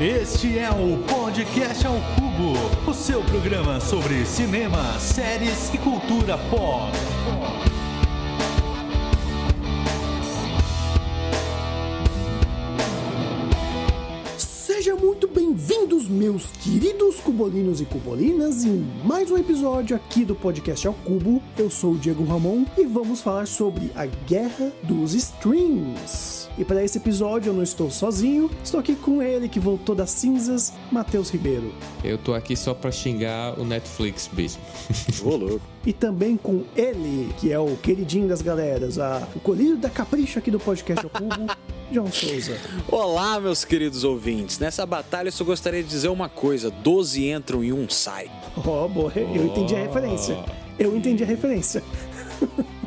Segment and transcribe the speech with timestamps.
[0.00, 6.92] Este é o Podcast ao Cubo, o seu programa sobre cinema, séries e cultura pop.
[14.38, 20.86] Sejam muito bem-vindos, meus queridos cubolinos e cubolinas, em mais um episódio aqui do Podcast
[20.86, 21.42] ao Cubo.
[21.58, 26.47] Eu sou o Diego Ramon e vamos falar sobre a Guerra dos Streams.
[26.58, 30.10] E para esse episódio eu não estou sozinho, estou aqui com ele que voltou das
[30.10, 31.72] cinzas, Matheus Ribeiro.
[32.02, 34.60] Eu tô aqui só pra xingar o Netflix mesmo.
[35.24, 35.60] Ô, louco.
[35.86, 40.40] E também com ele, que é o queridinho das galeras, a, o colírio da capricha
[40.40, 41.46] aqui do Podcast ao Cubo,
[41.92, 42.58] João Souza.
[42.88, 44.58] Olá, meus queridos ouvintes.
[44.58, 48.28] Nessa batalha eu só gostaria de dizer uma coisa: 12 entram e um sai.
[48.56, 50.44] Ó, oh, boa, eu entendi a referência.
[50.76, 51.84] Eu entendi a referência.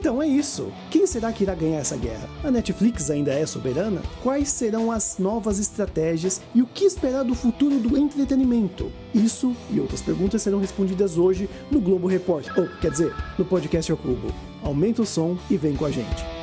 [0.00, 0.72] Então é isso.
[0.90, 2.26] Quem será que irá ganhar essa guerra?
[2.42, 4.00] A Netflix ainda é soberana?
[4.22, 8.90] Quais serão as novas estratégias e o que esperar do futuro do entretenimento?
[9.14, 13.92] Isso e outras perguntas serão respondidas hoje no Globo Repórter, ou quer dizer, no podcast
[13.92, 14.32] ao Cubo.
[14.62, 16.39] Aumenta o som e vem com a gente.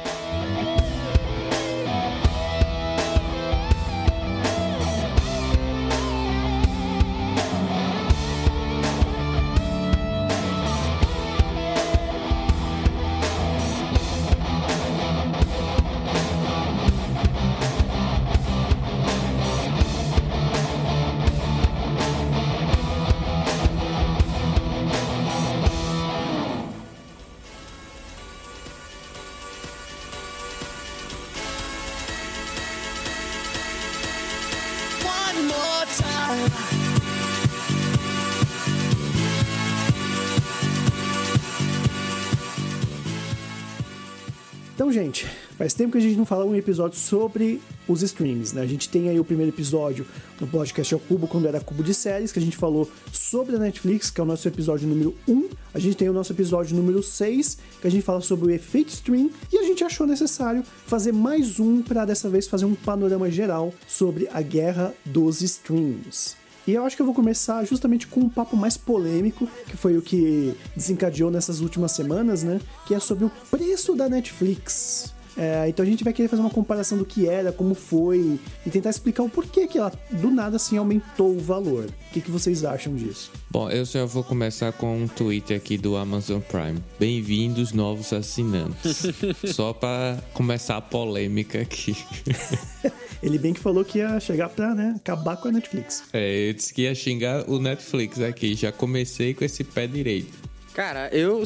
[44.87, 48.61] Então, gente, faz tempo que a gente não fala um episódio sobre os streams, né?
[48.61, 50.05] A gente tem aí o primeiro episódio
[50.39, 53.59] no podcast ao Cubo, quando era Cubo de Séries, que a gente falou sobre a
[53.59, 55.49] Netflix, que é o nosso episódio número 1.
[55.73, 58.87] A gente tem o nosso episódio número 6, que a gente fala sobre o efeito
[58.87, 59.29] stream.
[59.51, 63.73] E a gente achou necessário fazer mais um para dessa vez fazer um panorama geral
[63.85, 66.46] sobre a guerra dos streams.
[66.67, 69.97] E eu acho que eu vou começar justamente com um papo mais polêmico, que foi
[69.97, 72.59] o que desencadeou nessas últimas semanas, né?
[72.85, 75.15] Que é sobre o preço da Netflix.
[75.37, 78.69] É, então a gente vai querer fazer uma comparação do que era, como foi, e
[78.69, 81.85] tentar explicar o porquê que ela do nada assim aumentou o valor.
[81.85, 83.31] O que, que vocês acham disso?
[83.49, 86.83] Bom, eu já vou começar com um tweet aqui do Amazon Prime.
[86.99, 89.03] Bem-vindos, novos assinantes.
[89.53, 91.95] só pra começar a polêmica aqui.
[93.21, 96.03] Ele bem que falou que ia chegar pra né, acabar com a Netflix.
[96.13, 98.55] É, eu disse que ia xingar o Netflix aqui.
[98.55, 100.47] Já comecei com esse pé direito.
[100.77, 101.43] Cara, eu,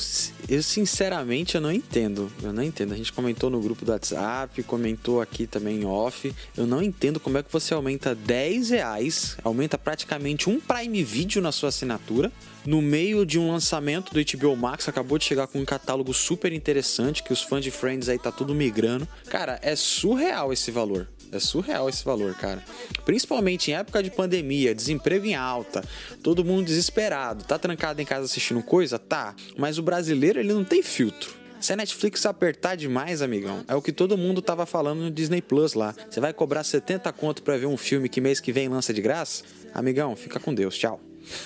[0.50, 2.30] eu sinceramente eu não entendo.
[2.44, 2.94] Eu não entendo.
[2.94, 6.36] A gente comentou no grupo do WhatsApp, comentou aqui também em off.
[6.58, 11.42] Eu não entendo como é que você aumenta 10 reais, aumenta praticamente um Prime Video
[11.42, 12.30] na sua assinatura.
[12.66, 16.52] No meio de um lançamento do HBO Max, acabou de chegar com um catálogo super
[16.52, 19.08] interessante que os fãs de Friends aí tá tudo migrando.
[19.30, 21.08] Cara, é surreal esse valor.
[21.32, 22.64] É surreal esse valor, cara.
[23.06, 25.84] Principalmente em época de pandemia, desemprego em alta,
[26.22, 29.00] todo mundo desesperado, tá trancado em casa assistindo coisa?
[29.00, 29.34] Tá.
[29.58, 31.42] Mas o brasileiro, ele não tem filtro.
[31.62, 35.44] Se a Netflix apertar demais, amigão, é o que todo mundo tava falando no Disney
[35.44, 35.94] Plus lá.
[36.10, 39.02] Você vai cobrar 70 conto pra ver um filme que mês que vem lança de
[39.02, 39.44] graça?
[39.74, 40.76] Amigão, fica com Deus.
[40.76, 41.00] Tchau.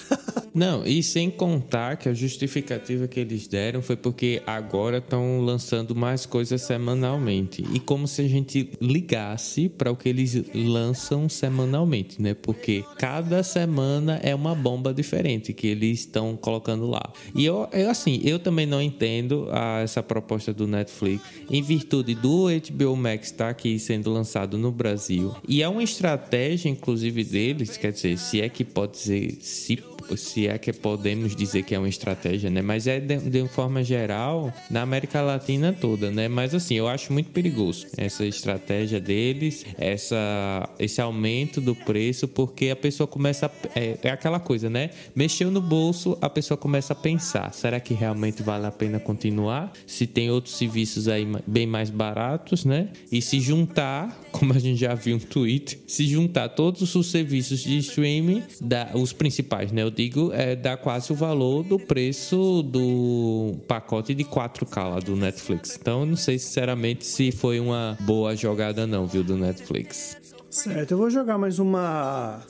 [0.56, 5.94] Não, e sem contar que a justificativa que eles deram foi porque agora estão lançando
[5.94, 7.62] mais coisas semanalmente.
[7.74, 12.34] E como se a gente ligasse para o que eles lançam semanalmente, né?
[12.34, 17.12] Porque cada semana é uma bomba diferente que eles estão colocando lá.
[17.36, 22.16] E eu, eu assim, eu também não entendo a, essa proposta do Netflix em virtude
[22.16, 25.36] do HBO Max estar tá aqui sendo lançado no Brasil.
[25.46, 29.76] E é uma estratégia, inclusive, deles, quer dizer, se é que pode dizer, se
[30.16, 32.62] se é que podemos dizer que é uma estratégia, né?
[32.62, 36.28] Mas é de, de forma geral na América Latina toda, né?
[36.28, 42.70] Mas assim, eu acho muito perigoso essa estratégia deles, essa, esse aumento do preço, porque
[42.70, 43.48] a pessoa começa.
[43.48, 44.90] A, é, é aquela coisa, né?
[45.16, 49.72] Mexeu no bolso, a pessoa começa a pensar: será que realmente vale a pena continuar?
[49.86, 52.90] Se tem outros serviços aí bem mais baratos, né?
[53.12, 57.64] E se juntar, como a gente já viu no Twitter, se juntar todos os serviços
[57.64, 59.86] de streaming, da, os principais, né?
[59.86, 65.16] O digo, é, dá quase o valor do preço do pacote de 4K lá do
[65.16, 65.78] Netflix.
[65.80, 70.18] Então, eu não sei sinceramente se foi uma boa jogada não, viu, do Netflix.
[70.50, 72.42] Certo, eu vou jogar mais uma.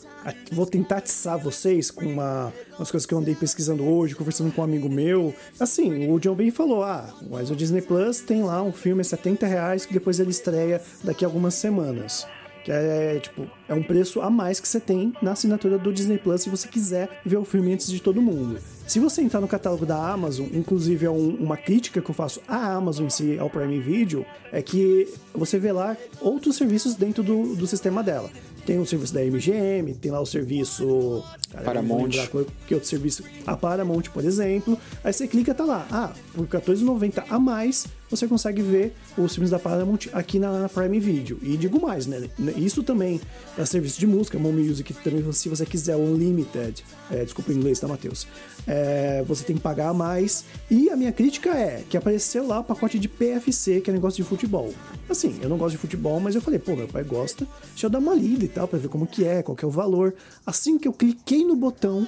[0.51, 4.62] Vou tentar atiçar vocês com uma, umas coisas que eu andei pesquisando hoje, conversando com
[4.62, 5.33] um amigo meu.
[5.59, 9.03] Assim, o John Ben falou: ah, mas o Disney Plus tem lá um filme a
[9.03, 12.27] 70 reais que depois ele estreia daqui a algumas semanas.
[12.65, 16.17] Que é, tipo, é um preço a mais que você tem na assinatura do Disney
[16.17, 18.57] Plus se você quiser ver o filme antes de todo mundo.
[18.88, 22.41] Se você entrar no catálogo da Amazon, inclusive é um- uma crítica que eu faço
[22.47, 27.21] à Amazon em si, ao Prime Video, é que você vê lá outros serviços dentro
[27.21, 28.31] do, do sistema dela.
[28.65, 31.23] Tem o serviço da MGM, tem lá o serviço.
[31.51, 32.09] cara, Paramount.
[32.67, 33.23] que outro serviço.
[33.45, 34.75] A Paramount, por exemplo.
[35.03, 35.85] Aí você clica, tá lá.
[35.91, 37.85] Ah, por R$14,90 a mais,
[38.15, 41.38] você consegue ver os filmes da Paramount aqui na Prime Video.
[41.41, 42.29] E digo mais, né?
[42.56, 43.19] Isso também
[43.57, 46.83] é serviço de música, Mon Music também, se você quiser, o Unlimited.
[47.12, 48.27] É, desculpa o inglês, tá, Matheus?
[48.67, 50.45] É, você tem que pagar mais.
[50.69, 54.23] E a minha crítica é que apareceu lá o pacote de PFC, que é negócio
[54.23, 54.73] de futebol.
[55.09, 57.89] Assim, eu não gosto de futebol, mas eu falei, pô, meu pai gosta, deixa eu
[57.89, 60.15] dar uma lida e tal, pra ver como que é, qual que é o valor.
[60.45, 62.07] Assim que eu cliquei no botão,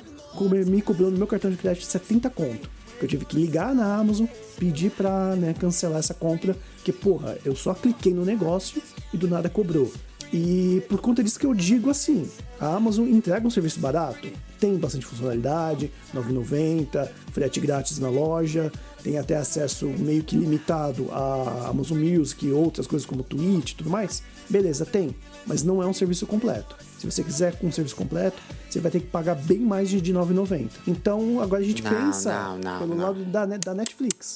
[0.68, 2.77] me cobrou no meu cartão de crédito 70 conto.
[3.02, 4.26] Eu tive que ligar na Amazon,
[4.58, 8.82] pedir pra né, cancelar essa compra, que porra, eu só cliquei no negócio
[9.14, 9.92] e do nada cobrou.
[10.34, 12.30] E por conta disso que eu digo assim,
[12.60, 14.28] a Amazon entrega um serviço barato,
[14.60, 18.72] tem bastante funcionalidade, 9,90, frete grátis na loja,
[19.04, 23.76] tem até acesso meio que limitado a Amazon Music e outras coisas como Twitch e
[23.76, 24.22] tudo mais.
[24.50, 25.16] Beleza, tem,
[25.46, 26.76] mas não é um serviço completo.
[26.98, 30.02] Se você quiser com um serviço completo, você vai ter que pagar bem mais de
[30.02, 30.70] de 9,90.
[30.88, 33.04] Então agora a gente Não, pensa não, não, pelo não.
[33.06, 34.34] lado da, da Netflix.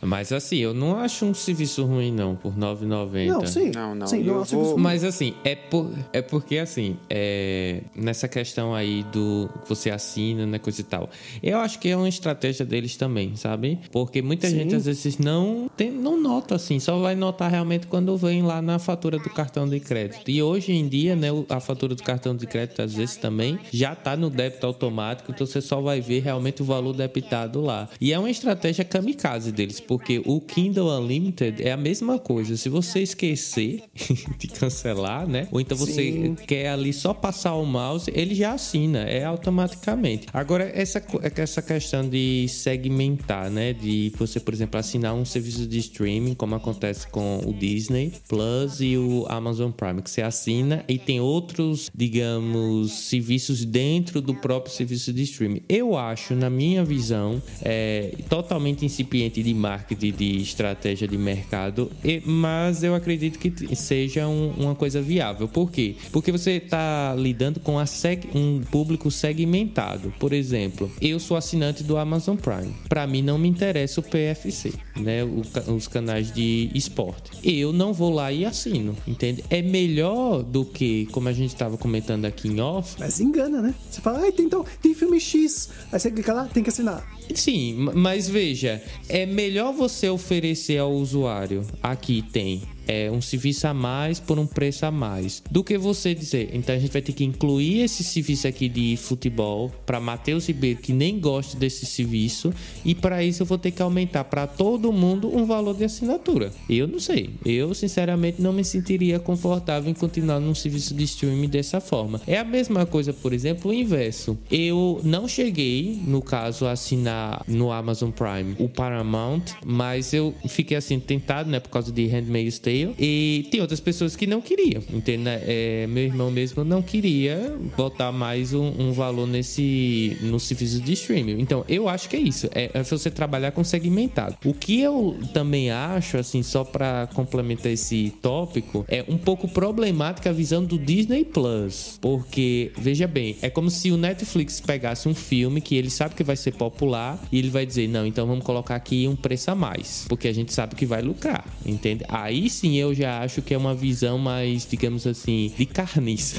[0.00, 3.26] Mas assim, eu não acho um serviço ruim, não, por R$ 9,90.
[3.26, 3.70] Não, sim.
[3.74, 6.96] Não, não, Sim, eu é um serviço vou- Mas assim, é, por, é porque assim,
[7.10, 11.08] é, nessa questão aí do que você assina, né, coisa e tal.
[11.42, 13.78] Eu acho que é uma estratégia deles também, sabe?
[13.90, 14.56] Porque muita Sim.
[14.58, 18.62] gente às vezes não tem, não nota assim, só vai notar realmente quando vem lá
[18.62, 20.30] na fatura do cartão de crédito.
[20.30, 23.94] E hoje em dia, né, a fatura do cartão de crédito às vezes também já
[23.94, 27.88] tá no débito automático, então você só vai ver realmente o valor debitado lá.
[28.00, 32.56] E é uma estratégia kamikaze deles, porque o Kindle Unlimited é a mesma coisa.
[32.58, 33.82] Se você esquecer
[34.38, 35.48] de cancelar, né?
[35.50, 36.34] Ou então você Sim.
[36.46, 40.26] quer ali só passar o mouse, ele já assina, é automaticamente.
[40.32, 41.02] Agora, essa,
[41.34, 43.72] essa questão de segmentar, né?
[43.72, 48.82] De você, por exemplo, assinar um serviço de streaming, como acontece com o Disney Plus
[48.82, 54.70] e o Amazon Prime, que você assina e tem outros, digamos, serviços dentro do próprio
[54.70, 55.62] serviço de streaming.
[55.66, 62.22] Eu acho, na minha visão, é totalmente incipiente de marketing, de estratégia de mercado, e-
[62.24, 65.48] mas eu acredito que seja um- uma coisa viável.
[65.48, 65.96] Por quê?
[66.12, 70.12] Porque você está lidando com seg- um público segmentado.
[70.18, 72.74] Por exemplo, eu sou assinante do Amazon Prime.
[72.88, 75.24] Para mim não me interessa o PFC, né?
[75.24, 77.30] O os canais de esporte.
[77.42, 79.44] Eu não vou lá e assino, entende?
[79.50, 83.74] É melhor do que, como a gente estava comentando aqui em off, Mas engana, né?
[83.90, 85.70] Você fala, ai, tem, então, tem filme X.
[85.92, 87.06] Aí você clica lá, tem que assinar.
[87.34, 93.68] Sim, ma- mas veja, é melhor você oferecer ao usuário, aqui tem é, um serviço
[93.68, 97.02] a mais por um preço a mais, do que você dizer, então a gente vai
[97.02, 101.84] ter que incluir esse serviço aqui de futebol para Matheus Ribeiro que nem gosta desse
[101.84, 102.52] serviço
[102.84, 106.50] e para isso eu vou ter que aumentar para todo mundo um valor de assinatura.
[106.68, 111.48] Eu não sei, eu sinceramente não me sentiria confortável em continuar num serviço de streaming
[111.48, 112.20] dessa forma.
[112.26, 114.38] É a mesma coisa, por exemplo, o inverso.
[114.50, 120.76] Eu não cheguei, no caso, a assinar no Amazon Prime o Paramount, mas eu fiquei
[120.76, 122.77] assim tentado, né, por causa de Handmaid's Tale.
[122.98, 125.24] E tem outras pessoas que não queriam, entende?
[125.26, 130.92] É, meu irmão mesmo não queria botar mais um, um valor nesse no serviço de
[130.92, 131.40] streaming.
[131.40, 132.48] Então, eu acho que é isso.
[132.54, 134.36] É, é você trabalhar com segmentado.
[134.44, 140.30] O que eu também acho, assim, só para complementar esse tópico, é um pouco problemática
[140.30, 141.98] a visão do Disney Plus.
[142.00, 146.24] Porque, veja bem, é como se o Netflix pegasse um filme que ele sabe que
[146.24, 149.54] vai ser popular e ele vai dizer, não, então vamos colocar aqui um preço a
[149.54, 150.06] mais.
[150.08, 152.04] Porque a gente sabe que vai lucrar, entende?
[152.08, 156.38] Aí sim eu já acho que é uma visão mais, digamos assim, de carniça.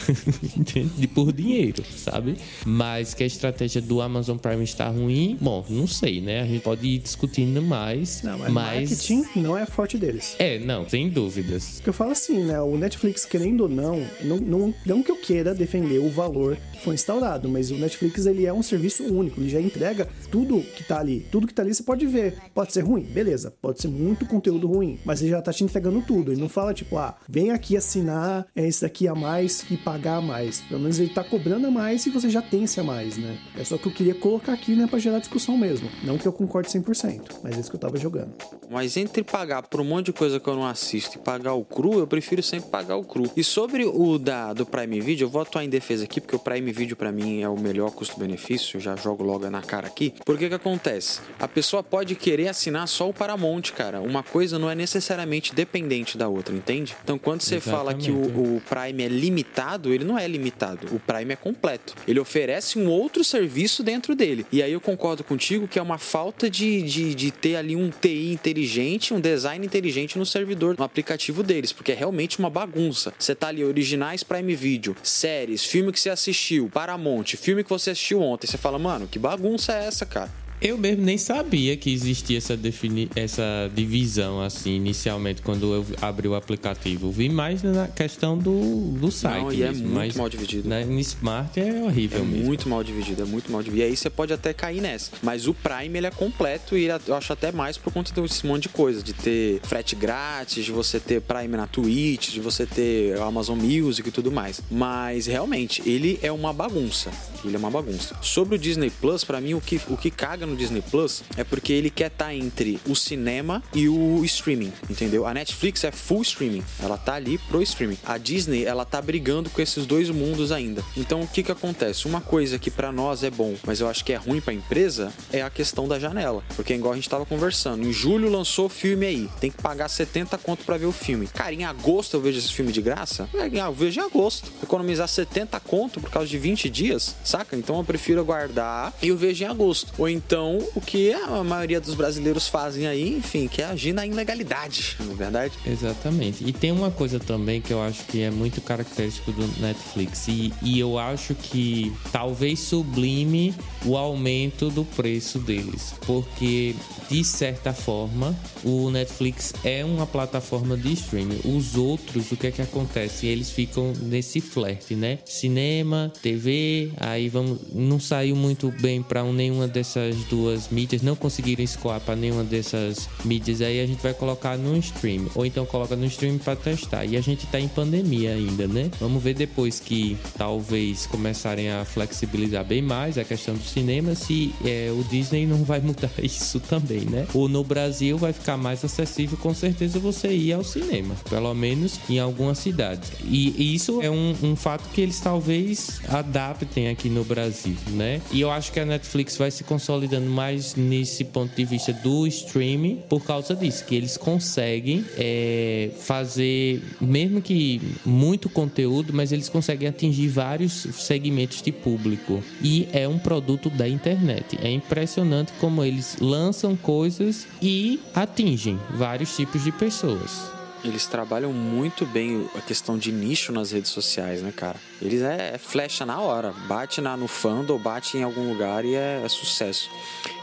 [0.98, 2.36] de por dinheiro, sabe?
[2.65, 6.41] Mas que a estratégia do Amazon Prime está ruim, bom, não sei, né?
[6.41, 8.21] A gente pode ir discutindo mais.
[8.24, 10.36] Não, mas, mas marketing não é forte deles.
[10.39, 11.75] É, não, sem dúvidas.
[11.75, 12.59] Porque eu falo assim, né?
[12.62, 16.81] O Netflix, querendo ou não, não, não, não que eu queira defender o valor que
[16.81, 20.83] foi instaurado, mas o Netflix ele é um serviço único, ele já entrega tudo que
[20.83, 21.25] tá ali.
[21.31, 22.36] Tudo que tá ali você pode ver.
[22.53, 23.53] Pode ser ruim, beleza.
[23.62, 26.31] Pode ser muito conteúdo ruim, mas ele já tá te entregando tudo.
[26.31, 30.15] Ele não fala tipo, ah, vem aqui assinar é esse daqui a mais e pagar
[30.15, 30.61] a mais.
[30.61, 33.37] Pelo menos ele tá cobrando a mais e você já tem esse a mais, né?
[33.55, 35.87] É só que eu queria colocar aqui, né, pra gerar discussão mesmo.
[36.03, 38.33] Não que eu concorde 100%, mas é isso que eu tava jogando.
[38.71, 41.63] Mas entre pagar por um monte de coisa que eu não assisto e pagar o
[41.63, 43.29] cru, eu prefiro sempre pagar o cru.
[43.37, 46.39] E sobre o da, do Prime Video, eu vou atuar em defesa aqui, porque o
[46.39, 50.13] Prime Video pra mim é o melhor custo-benefício, já jogo logo na cara aqui.
[50.25, 51.21] Porque que acontece?
[51.39, 54.01] A pessoa pode querer assinar só o Paramount, cara.
[54.01, 56.96] Uma coisa não é necessariamente dependente diferente da outra, entende?
[57.03, 58.39] Então quando você fala que Exatamente.
[58.39, 60.88] o, o Prime é limitado, ele não é limitado.
[60.94, 61.96] O Prime é completo.
[62.08, 64.46] Ele oferece um outro serviço dentro dele.
[64.51, 67.89] E aí eu concordo contigo que é uma falta de, de, de ter ali um
[67.89, 73.13] TI inteligente, um design inteligente no servidor, no aplicativo deles, porque é realmente uma bagunça.
[73.18, 77.91] Você tá ali, originais Prime Video, séries, filme que você assistiu, Paramount, filme que você
[77.91, 78.48] assistiu ontem.
[78.48, 80.29] Você fala, mano, que bagunça é essa, cara?
[80.61, 86.27] Eu mesmo nem sabia que existia essa, defini essa divisão, assim, inicialmente, quando eu abri
[86.27, 87.09] o aplicativo.
[87.11, 89.41] Vi mais na questão do, do site.
[89.43, 90.67] Não, e é mesmo, muito mas mal dividido.
[90.67, 92.45] Na, no Smart é É horrível mesmo.
[92.45, 93.87] muito mal dividido, é muito mal dividido.
[93.87, 95.11] E aí você pode até cair nessa.
[95.23, 98.63] Mas o Prime, ele é completo e eu acho até mais por conta desse monte
[98.63, 99.01] de coisa.
[99.01, 104.09] De ter frete grátis, de você ter Prime na Twitch, de você ter Amazon Music
[104.09, 104.61] e tudo mais.
[104.69, 107.09] Mas, realmente, ele é uma bagunça.
[107.45, 108.15] Ele é uma bagunça.
[108.21, 111.44] Sobre o Disney Plus, pra mim, o que, o que caga no Disney Plus é
[111.44, 115.25] porque ele quer estar entre o cinema e o streaming, entendeu?
[115.25, 116.63] A Netflix é full streaming.
[116.82, 117.98] Ela tá ali pro streaming.
[118.06, 120.84] A Disney, ela tá brigando com esses dois mundos ainda.
[120.98, 122.08] Então, o que que acontece?
[122.08, 125.13] Uma coisa que pra nós é bom, mas eu acho que é ruim pra empresa,
[125.32, 126.44] é a questão da janela.
[126.56, 129.29] Porque, igual a gente tava conversando, em julho lançou o filme aí.
[129.39, 131.27] Tem que pagar 70 conto pra ver o filme.
[131.27, 133.29] Cara, em agosto eu vejo esse filme de graça?
[133.34, 134.51] É, Eu vejo em agosto.
[134.63, 137.56] Economizar 70 conto por causa de 20 dias, saca?
[137.56, 139.94] Então eu prefiro aguardar e eu vejo em agosto.
[139.98, 140.38] Ou então,
[140.75, 145.13] o que a maioria dos brasileiros fazem aí, enfim, que é agir na ilegalidade, não
[145.13, 145.53] é verdade?
[145.65, 146.43] Exatamente.
[146.48, 150.27] E tem uma coisa também que eu acho que é muito característico do Netflix.
[150.27, 153.53] E, e eu acho que talvez sublime
[153.86, 155.93] o aumento do preço deles.
[156.05, 156.75] Porque,
[157.10, 161.39] de certa forma, o Netflix é uma plataforma de streaming.
[161.46, 163.27] Os outros, o que é que acontece?
[163.27, 165.19] Eles ficam nesse flerte, né?
[165.25, 167.60] Cinema, TV, aí vamos.
[167.74, 173.09] Não saiu muito bem para nenhuma dessas duas mídias, não conseguiram escoar para nenhuma dessas
[173.25, 173.62] mídias.
[173.62, 175.27] Aí a gente vai colocar no stream.
[175.36, 177.05] Ou então coloca no stream para testar.
[177.05, 178.89] E a gente tá em pandemia ainda, né?
[179.00, 184.53] Vamos ver depois que talvez começarem a flexibilizar bem mais a questão do cinema, se
[184.63, 187.27] é, o Disney não vai mudar isso também, né?
[187.33, 191.15] Ou no Brasil vai ficar mais acessível, com certeza, você ir ao cinema.
[191.29, 193.12] Pelo menos em algumas cidades.
[193.24, 198.21] E, e isso é um, um fato que eles talvez adaptem aqui no Brasil, né?
[198.31, 202.27] E eu acho que a Netflix vai se consolidando mais nesse ponto de vista do
[202.27, 209.49] streaming por causa disso, que eles conseguem é, fazer, mesmo que muito conteúdo, mas eles
[209.49, 212.43] conseguem atingir vários segmentos de público.
[212.61, 214.57] E é um produto da internet.
[214.61, 220.58] É impressionante como eles lançam coisas e atingem vários tipos de pessoas.
[220.83, 224.77] Eles trabalham muito bem a questão de nicho nas redes sociais, né, cara?
[225.01, 226.53] Eles é, é flecha na hora.
[226.67, 229.89] Bate na, no fandom, bate em algum lugar e é, é sucesso.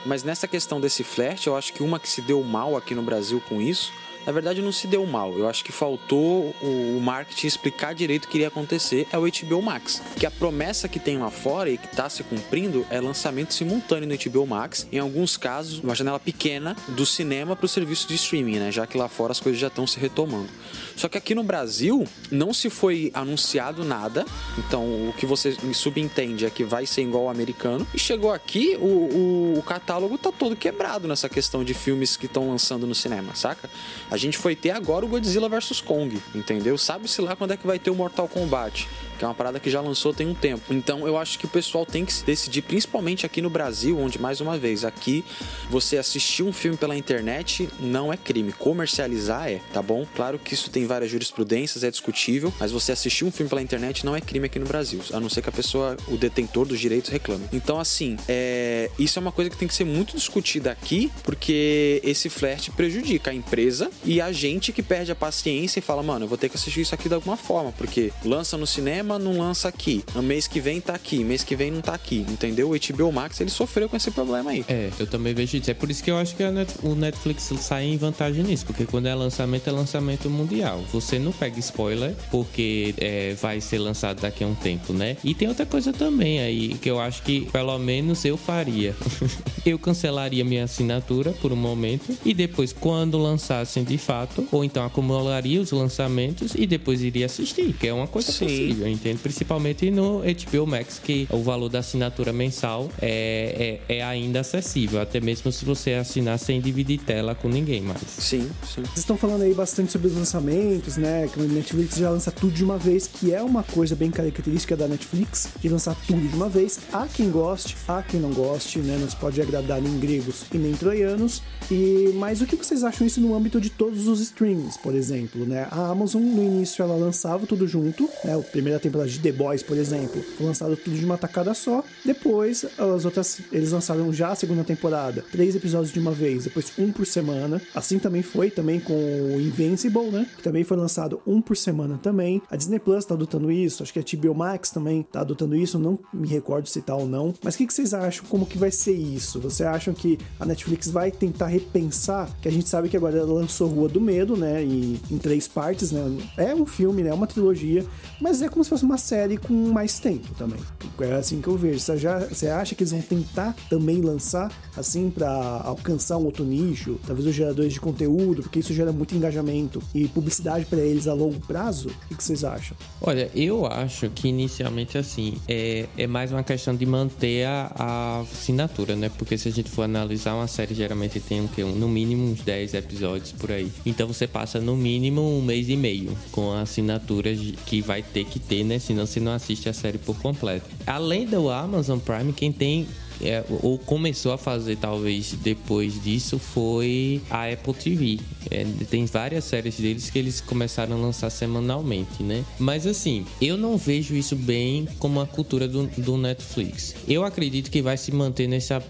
[0.05, 3.03] Mas nessa questão desse flerte, eu acho que uma que se deu mal aqui no
[3.03, 3.93] Brasil com isso,
[4.27, 5.33] na verdade não se deu mal.
[5.39, 9.63] Eu acho que faltou o, marketing explicar direito o que iria acontecer é o HBO
[9.63, 10.03] Max.
[10.19, 14.09] Que a promessa que tem lá fora e que está se cumprindo é lançamento simultâneo
[14.09, 14.87] no HBO Max.
[14.91, 18.73] Em alguns casos, uma janela pequena do cinema para o serviço de streaming, né?
[18.73, 20.49] Já que lá fora as coisas já estão se retomando.
[20.97, 24.25] Só que aqui no Brasil não se foi anunciado nada.
[24.59, 27.87] Então o que você subentende é que vai ser igual ao americano.
[27.95, 32.27] E chegou aqui, o, o, o catálogo tá todo quebrado nessa questão de filmes que
[32.27, 33.69] estão lançando no cinema, saca?
[34.11, 36.79] A gente foi ter agora o Godzilla vs Kong, entendeu?
[36.79, 39.71] Sabe-se lá quando é que vai ter o Mortal Kombat que é uma parada que
[39.71, 40.73] já lançou tem um tempo.
[40.73, 44.19] Então eu acho que o pessoal tem que se decidir, principalmente aqui no Brasil, onde
[44.19, 45.25] mais uma vez, aqui
[45.71, 50.07] você assistir um filme pela internet não é crime, comercializar é, tá bom?
[50.15, 54.05] Claro que isso tem várias jurisprudências, é discutível, mas você assistir um filme pela internet
[54.05, 56.79] não é crime aqui no Brasil, a não ser que a pessoa, o detentor dos
[56.79, 57.47] direitos reclame.
[57.53, 62.01] Então assim, é, isso é uma coisa que tem que ser muito discutida aqui, porque
[62.05, 66.25] esse flerte prejudica a empresa e a gente que perde a paciência e fala, mano,
[66.25, 69.39] eu vou ter que assistir isso aqui de alguma forma, porque lança no cinema não
[69.39, 70.05] lança aqui.
[70.15, 72.71] No mês que vem tá aqui, mês que vem não tá aqui, entendeu?
[72.71, 74.65] O HBO Max ele sofreu com esse problema aí.
[74.69, 75.71] É, eu também vejo isso.
[75.71, 78.85] É por isso que eu acho que Net- o Netflix sai em vantagem nisso, porque
[78.85, 80.83] quando é lançamento, é lançamento mundial.
[80.93, 85.17] Você não pega spoiler, porque é, vai ser lançado daqui a um tempo, né?
[85.25, 88.95] E tem outra coisa também aí, que eu acho que pelo menos eu faria.
[89.65, 94.85] eu cancelaria minha assinatura por um momento, e depois, quando lançassem de fato, ou então
[94.85, 98.45] acumularia os lançamentos e depois iria assistir, que é uma coisa Sim.
[98.47, 99.19] possível, entende?
[99.19, 105.01] Principalmente no HBO Max, que o valor da assinatura mensal é, é, é ainda acessível,
[105.01, 108.01] até mesmo se você assinar sem dividir tela com ninguém mais.
[108.19, 108.83] Sim, sim.
[108.83, 111.29] Vocês estão falando aí bastante sobre os lançamentos, né?
[111.33, 114.77] Que a Netflix já lança tudo de uma vez, que é uma coisa bem característica
[114.77, 116.81] da Netflix, de lançar tudo de uma vez.
[116.93, 118.97] Há quem goste, há quem não goste, né?
[118.99, 121.43] Não se pode agradar nem gregos e nem troianos.
[121.71, 125.45] E mas o que vocês acham isso no âmbito de todos os streams, por exemplo,
[125.45, 125.67] né?
[125.71, 128.35] A Amazon no início ela lançava tudo junto, né?
[128.35, 131.85] A primeira temporada de The Boys, por exemplo, foi lançado tudo de uma tacada só.
[132.05, 136.73] Depois as outras eles lançaram já a segunda temporada, três episódios de uma vez, depois
[136.79, 137.61] um por semana.
[137.75, 140.27] Assim também foi também com o Invincible, né?
[140.37, 142.43] Que também foi lançado um por semana também.
[142.51, 145.79] A Disney Plus tá adotando isso, acho que a HBO Max também tá adotando isso,
[145.79, 147.35] não me recordo se tá ou não.
[147.43, 148.25] Mas o que, que vocês acham?
[148.29, 149.41] Como que vai ser isso?
[149.41, 152.29] Vocês acham que a Netflix vai tentar repensar?
[152.41, 154.63] Que a gente sabe que agora ela lançou Rua do Medo, né?
[154.65, 156.03] E, em três partes, né?
[156.37, 157.11] É um filme, né?
[157.11, 157.85] É uma trilogia,
[158.21, 160.61] mas é como se fosse uma série com mais tempo também.
[161.01, 161.81] É assim que eu vejo.
[161.81, 165.29] Você, já, você acha que eles vão tentar também lançar, assim, para
[165.65, 167.01] alcançar um outro nicho?
[167.07, 171.15] Talvez os geradores de conteúdo, porque isso gera muito engajamento e publicidade para eles a
[171.15, 171.91] longo prazo?
[172.11, 172.77] O que vocês acham?
[173.01, 178.21] Olha, eu acho que inicialmente assim é, é mais uma questão de manter a, a
[178.21, 179.11] assinatura, né?
[179.17, 181.65] Porque se a gente for analisar uma série, geralmente tem o quê?
[181.65, 183.71] Um, no mínimo uns 10 episódios por aí.
[183.85, 187.35] Então você passa no mínimo um mês e meio com a assinatura
[187.67, 188.79] que vai ter que ter, né?
[188.79, 190.67] Senão você não assiste a série por completo.
[190.87, 192.87] Além do Amazon Prime, quem tem
[193.23, 198.19] é, ou começou a fazer talvez depois disso foi a Apple TV.
[198.51, 202.45] É, tem várias séries deles que eles começaram a lançar semanalmente, né?
[202.59, 206.95] Mas assim, eu não vejo isso bem como a cultura do, do Netflix.
[207.09, 208.83] Eu acredito que vai se manter nessa,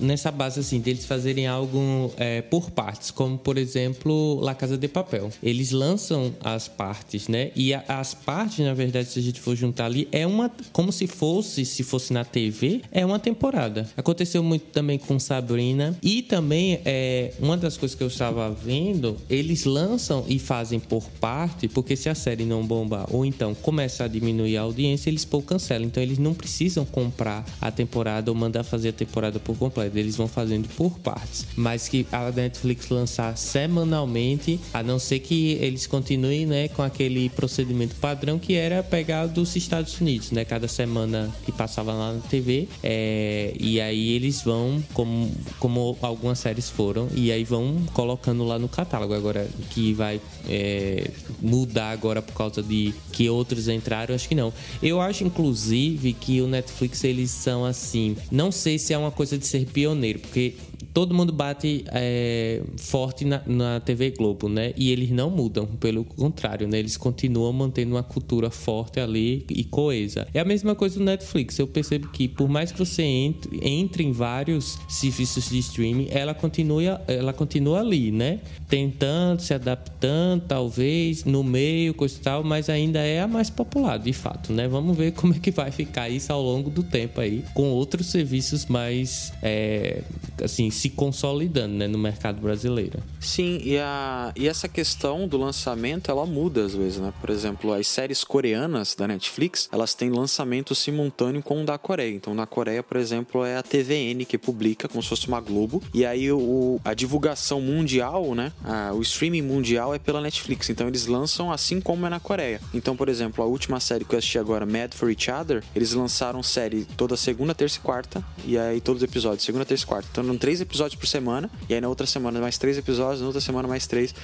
[0.00, 4.88] nessa base assim, deles fazerem algo é, por partes, como por exemplo La Casa de
[4.88, 5.30] Papel.
[5.42, 7.50] Eles lançam as partes, né?
[7.54, 10.92] E a, as partes, na verdade, se a gente for juntar ali, é uma como
[10.92, 13.57] se fosse, se fosse na TV, é uma temporada.
[13.96, 19.16] Aconteceu muito também com Sabrina e também é uma das coisas que eu estava vendo,
[19.28, 24.04] eles lançam e fazem por parte, porque se a série não bombar ou então começa
[24.04, 25.86] a diminuir a audiência, eles pô cancelam.
[25.86, 30.16] Então eles não precisam comprar a temporada ou mandar fazer a temporada por completo, eles
[30.16, 31.46] vão fazendo por partes.
[31.56, 37.28] Mas que a Netflix lançar semanalmente, a não ser que eles continuem, né, com aquele
[37.30, 42.20] procedimento padrão que era pegar dos Estados Unidos, né, cada semana que passava lá na
[42.20, 48.44] TV, é, e aí eles vão, como, como algumas séries foram, e aí vão colocando
[48.44, 49.14] lá no catálogo.
[49.14, 54.52] Agora, que vai é, mudar agora por causa de que outros entraram, acho que não.
[54.82, 58.16] Eu acho, inclusive, que o Netflix, eles são assim.
[58.30, 60.54] Não sei se é uma coisa de ser pioneiro, porque
[60.92, 64.72] todo mundo bate é, forte na, na, TV Globo, né?
[64.76, 66.78] E eles não mudam, pelo contrário, né?
[66.78, 70.26] Eles continuam mantendo uma cultura forte ali e coesa.
[70.32, 71.58] É a mesma coisa do Netflix.
[71.58, 76.34] Eu percebo que por mais que você entre, entre em vários serviços de streaming, ela
[76.34, 78.40] continua, ela continua ali, né?
[78.68, 83.98] Tentando, se adaptando, talvez, no meio, coisa e tal, mas ainda é a mais popular,
[83.98, 84.68] de fato, né?
[84.68, 88.06] Vamos ver como é que vai ficar isso ao longo do tempo aí, com outros
[88.06, 90.02] serviços mais, é,
[90.42, 93.02] assim, se consolidando né, no mercado brasileiro.
[93.20, 97.12] Sim, e, a, e essa questão do lançamento, ela muda às vezes, né?
[97.20, 102.14] Por exemplo, as séries coreanas da Netflix, elas têm lançamento simultâneo com o da Coreia.
[102.14, 105.82] Então, na Coreia, por exemplo, é a TVN que publica, como se fosse uma Globo,
[105.92, 108.52] e aí o, a divulgação mundial, né?
[108.64, 110.70] A, o streaming mundial é pela Netflix.
[110.70, 112.60] Então, eles lançam assim como é na Coreia.
[112.72, 115.92] Então, por exemplo, a última série que eu assisti agora, Mad for Each Other, eles
[115.92, 119.86] lançaram série toda segunda, terça e quarta, e aí todos os episódios, segunda, terça e
[119.86, 120.08] quarta.
[120.10, 123.26] Então, eram três episódios por semana, e aí na outra semana mais três episódios, na
[123.26, 124.14] outra semana mais três.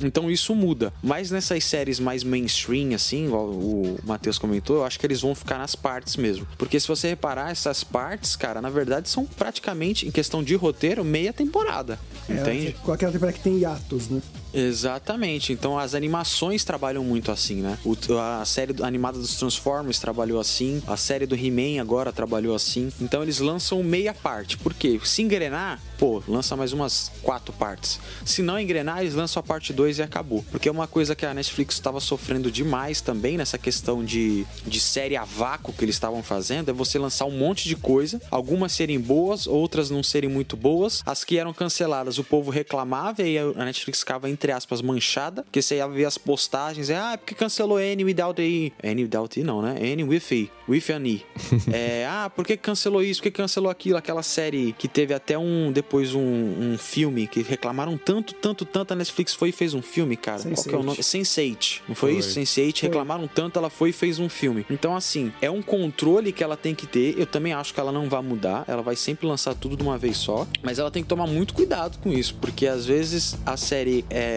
[0.00, 0.92] Então isso muda.
[1.02, 5.34] Mas nessas séries mais mainstream, assim, igual o Matheus comentou, eu acho que eles vão
[5.34, 6.46] ficar nas partes mesmo.
[6.56, 11.04] Porque se você reparar, essas partes, cara, na verdade são praticamente, em questão de roteiro,
[11.04, 11.98] meia temporada.
[12.28, 12.76] É, entende?
[12.82, 14.20] Com aquela temporada que tem hiatos, né?
[14.58, 15.52] Exatamente.
[15.52, 17.78] Então as animações trabalham muito assim, né?
[17.84, 22.92] O, a série animada dos Transformers trabalhou assim, a série do He-Man agora trabalhou assim.
[23.00, 24.56] Então eles lançam meia parte.
[24.56, 25.00] Por quê?
[25.04, 28.00] Se engrenar, pô, lança mais umas quatro partes.
[28.24, 30.44] Se não engrenar, eles lançam a parte 2 e acabou.
[30.50, 34.80] Porque é uma coisa que a Netflix estava sofrendo demais também nessa questão de, de
[34.80, 38.72] série a vácuo que eles estavam fazendo, é você lançar um monte de coisa, algumas
[38.72, 41.02] serem boas, outras não serem muito boas.
[41.04, 45.62] As que eram canceladas, o povo reclamava e a Netflix ficava entre aspas manchada, porque
[45.62, 48.72] você ia ver as postagens, é, ah, porque cancelou N without E.
[48.82, 49.76] N without E não, né?
[49.80, 51.24] N with E, with an E.
[51.72, 53.20] é, ah, por que cancelou isso?
[53.20, 53.98] Por que cancelou aquilo?
[53.98, 58.92] Aquela série que teve até um depois um, um filme que reclamaram tanto, tanto, tanto.
[58.92, 60.42] A Netflix foi e fez um filme, cara.
[60.42, 60.98] Qual que é o nome?
[60.98, 61.80] Sense8.
[61.88, 62.20] Não foi, Foi.
[62.20, 62.38] isso?
[62.38, 62.82] Sense8.
[62.82, 64.64] Reclamaram tanto, ela foi e fez um filme.
[64.70, 67.18] Então, assim, é um controle que ela tem que ter.
[67.18, 68.64] Eu também acho que ela não vai mudar.
[68.66, 70.46] Ela vai sempre lançar tudo de uma vez só.
[70.62, 72.34] Mas ela tem que tomar muito cuidado com isso.
[72.40, 74.27] Porque às vezes a série é.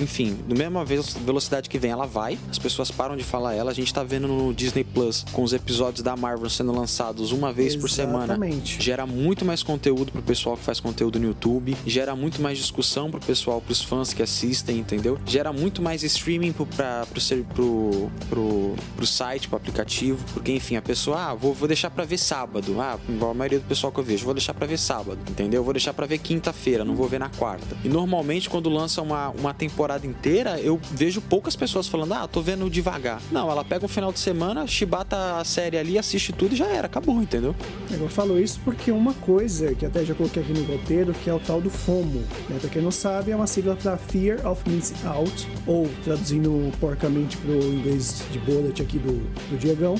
[0.00, 2.38] Enfim, do mesma vez- velocidade que vem, ela vai.
[2.50, 3.70] As pessoas param de falar ela.
[3.70, 7.52] A gente tá vendo no Disney Plus com os episódios da Marvel sendo lançados uma
[7.52, 8.82] vez por semana Exatamente.
[8.82, 13.10] gera muito mais conteúdo pro pessoal que faz conteúdo no YouTube, gera muito mais discussão
[13.10, 15.18] pro pessoal, pros fãs que assistem, entendeu?
[15.26, 20.52] Gera muito mais streaming pro, pra, pro, ser- pro, pro, pro site, pro aplicativo, porque
[20.52, 23.64] enfim, a pessoa, ah, vou, vou deixar pra ver sábado, ah, igual a maioria do
[23.66, 25.62] pessoal que eu vejo, vou deixar pra ver sábado, entendeu?
[25.64, 27.76] Vou deixar pra ver quinta-feira, não vou ver na quarta.
[27.84, 32.40] E normalmente quando lança uma, uma temporada inteira, eu vejo poucas pessoas falando, ah, tô
[32.40, 33.20] vendo devagar.
[33.30, 36.66] Não, ela pega um final de semana, chibata a série ali, assiste tudo e já
[36.66, 37.54] era, acabou, entendeu?
[37.90, 41.34] Eu falo isso porque uma coisa que até já coloquei aqui no roteiro, que é
[41.34, 42.20] o tal do FOMO.
[42.48, 42.58] Né?
[42.60, 47.36] Pra quem não sabe, é uma sigla para Fear of Missing Out, ou traduzindo porcamente
[47.38, 49.12] pro inglês de bullet aqui do,
[49.50, 49.96] do Diegão,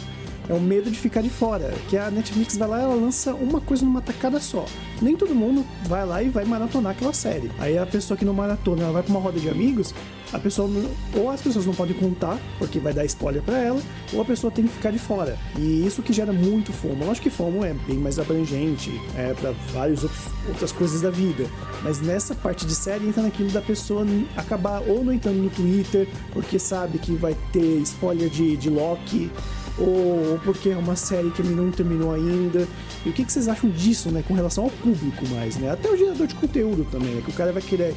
[0.49, 1.73] é o medo de ficar de fora.
[1.89, 4.65] Que a Netflix vai lá e ela lança uma coisa numa tacada só.
[5.01, 7.51] Nem todo mundo vai lá e vai maratonar aquela série.
[7.59, 9.95] Aí a pessoa que não maratona, ela vai pra uma roda de amigos,
[10.33, 10.69] a pessoa
[11.15, 13.81] ou as pessoas não podem contar, porque vai dar spoiler pra ela,
[14.13, 15.39] ou a pessoa tem que ficar de fora.
[15.57, 17.11] E isso que gera muito FOMO.
[17.11, 20.05] Acho que FOMO é bem mais abrangente, é para várias
[20.49, 21.47] outras coisas da vida.
[21.83, 24.05] Mas nessa parte de série entra naquilo da pessoa
[24.37, 29.31] acabar ou não entrando no Twitter, porque sabe que vai ter spoiler de, de Loki,
[29.79, 32.67] ou, ou porque é uma série que ele não terminou ainda.
[33.05, 34.23] E o que, que vocês acham disso, né?
[34.27, 35.71] Com relação ao público mais, né?
[35.71, 37.23] Até o gerador de conteúdo também, né?
[37.25, 37.95] Que o cara vai querer